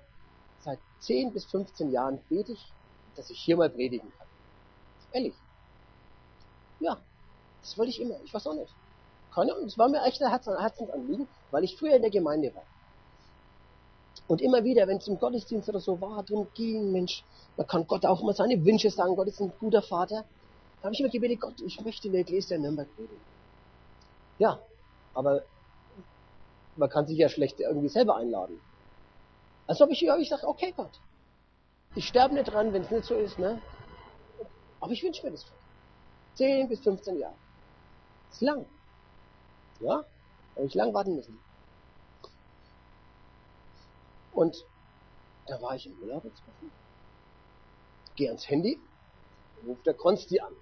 [0.61, 2.71] seit 10 bis 15 Jahren bete ich,
[3.17, 4.27] dass ich hier mal predigen kann.
[5.13, 5.33] Ehrlich.
[6.81, 6.99] Ja,
[7.63, 8.17] das wollte ich immer.
[8.27, 8.75] Ich weiß auch nicht.
[9.35, 12.65] Keine Ahnung, es war mir echt ein Herzensanliegen, weil ich früher in der Gemeinde war.
[14.29, 17.25] Und immer wieder, wenn es im Gottesdienst oder so war, drum ging, Mensch,
[17.57, 20.27] man kann Gott auch immer seine Wünsche sagen, Gott ist ein guter Vater.
[20.77, 23.17] Da habe ich immer gebetet, Gott, ich möchte in der Ecclesia Nürnberg predigen.
[24.39, 24.61] Ja,
[25.15, 25.43] aber
[26.77, 28.61] man kann sich ja schlecht irgendwie selber einladen.
[29.67, 31.01] Also habe ich, ich gesagt, okay Gott,
[31.95, 33.61] ich sterbe nicht dran, wenn es nicht so ist, ne?
[34.81, 35.47] Aber ich wünsche mir das.
[36.35, 37.35] 10 bis 15 Jahre.
[38.31, 38.67] Ist lang.
[39.81, 40.05] Ja?
[40.57, 41.39] Habe ich lang warten müssen.
[44.33, 44.65] Und
[45.47, 46.43] da war ich im Urlaub jetzt
[48.17, 48.79] Gehe ans Handy,
[49.67, 50.53] ruft der Konsti an.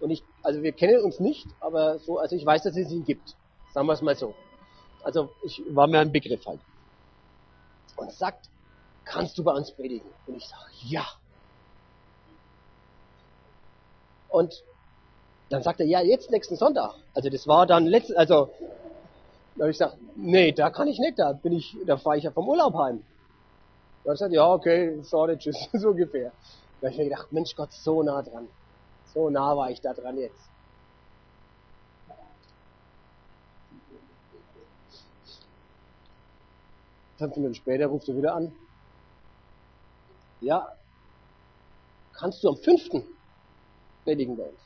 [0.00, 3.04] Und ich, also wir kennen uns nicht, aber so, also ich weiß, dass es ihn
[3.04, 3.36] gibt.
[3.72, 4.34] Sagen wir es mal so.
[5.02, 6.60] Also ich war mir ein Begriff halt.
[7.96, 8.48] Und sagt,
[9.04, 10.08] kannst du bei uns predigen?
[10.26, 11.06] Und ich sage, ja.
[14.28, 14.62] Und
[15.50, 16.94] dann sagt er, ja, jetzt nächsten Sonntag.
[17.14, 18.50] Also das war dann letzten, also
[19.56, 22.24] da habe ich gesagt, nee, da kann ich nicht, da bin ich, da fahre ich
[22.24, 23.04] ja vom Urlaub heim.
[24.02, 26.32] Da habe ich gesagt, ja, okay, sorry, tschüss, so ungefähr.
[26.80, 28.48] Da habe ich mir gedacht, Mensch Gott, so nah dran.
[29.12, 30.53] So nah war ich da dran jetzt.
[37.24, 38.54] Fünf Minuten später ruft er wieder an.
[40.42, 40.76] Ja,
[42.12, 43.02] kannst du am fünften
[44.04, 44.60] predigen bei uns?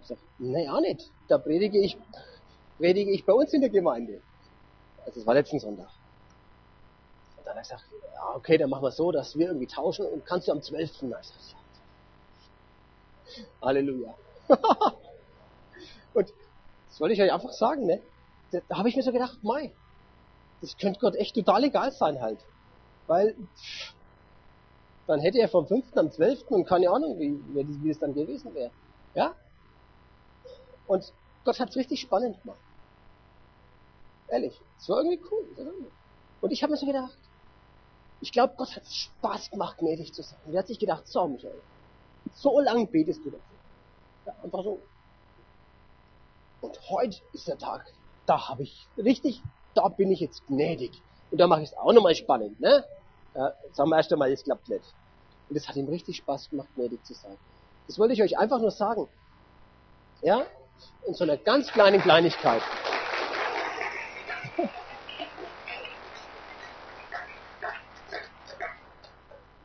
[0.00, 1.10] Ich sage, auch nicht.
[1.28, 1.98] Da predige ich
[2.78, 4.22] predige ich bei uns in der Gemeinde.
[5.04, 5.90] Also es war letzten Sonntag.
[7.36, 7.84] Und dann hat er gesagt,
[8.14, 10.90] ja, okay, dann machen wir so, dass wir irgendwie tauschen und kannst du am 12.
[10.90, 11.22] Ich sag,
[13.36, 13.44] ja.
[13.60, 14.14] Halleluja.
[16.14, 16.32] und
[16.88, 18.00] das wollte ich euch einfach sagen, ne?
[18.50, 19.72] Da habe ich mir so gedacht, Mai,
[20.62, 22.38] das könnte Gott echt total egal sein halt.
[23.06, 23.36] Weil
[25.06, 25.96] dann hätte er vom 5.
[25.96, 26.50] am 12.
[26.50, 28.70] und keine Ahnung, wie, wie das dann gewesen wäre.
[29.14, 29.34] Ja?
[30.86, 31.12] Und
[31.44, 32.60] Gott hat es richtig spannend gemacht.
[34.28, 35.90] Ehrlich, es war irgendwie cool.
[36.40, 37.18] Und ich habe mir so gedacht,
[38.20, 40.38] ich glaube, Gott hat es Spaß gemacht, gnädig zu sein.
[40.46, 41.60] Und er hat sich gedacht, so Michael,
[42.34, 43.56] so lang betest du dafür.
[44.26, 44.80] Ja, einfach so.
[46.60, 47.84] Und heute ist der Tag,
[48.26, 49.42] da habe ich richtig,
[49.74, 51.02] da bin ich jetzt gnädig.
[51.30, 52.84] Und da mache ich es auch nochmal spannend, ne?
[53.34, 54.84] Ja, sagen wir erst einmal, es klappt nicht.
[55.48, 57.38] Und es hat ihm richtig Spaß gemacht, gnädig zu sein.
[57.86, 59.08] Das wollte ich euch einfach nur sagen.
[60.20, 60.46] Ja?
[61.06, 62.62] In so einer ganz kleinen Kleinigkeit.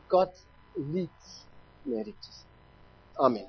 [0.08, 0.32] Gott
[0.74, 1.12] liebt
[1.84, 2.46] gnädig zu sein.
[3.16, 3.46] Amen.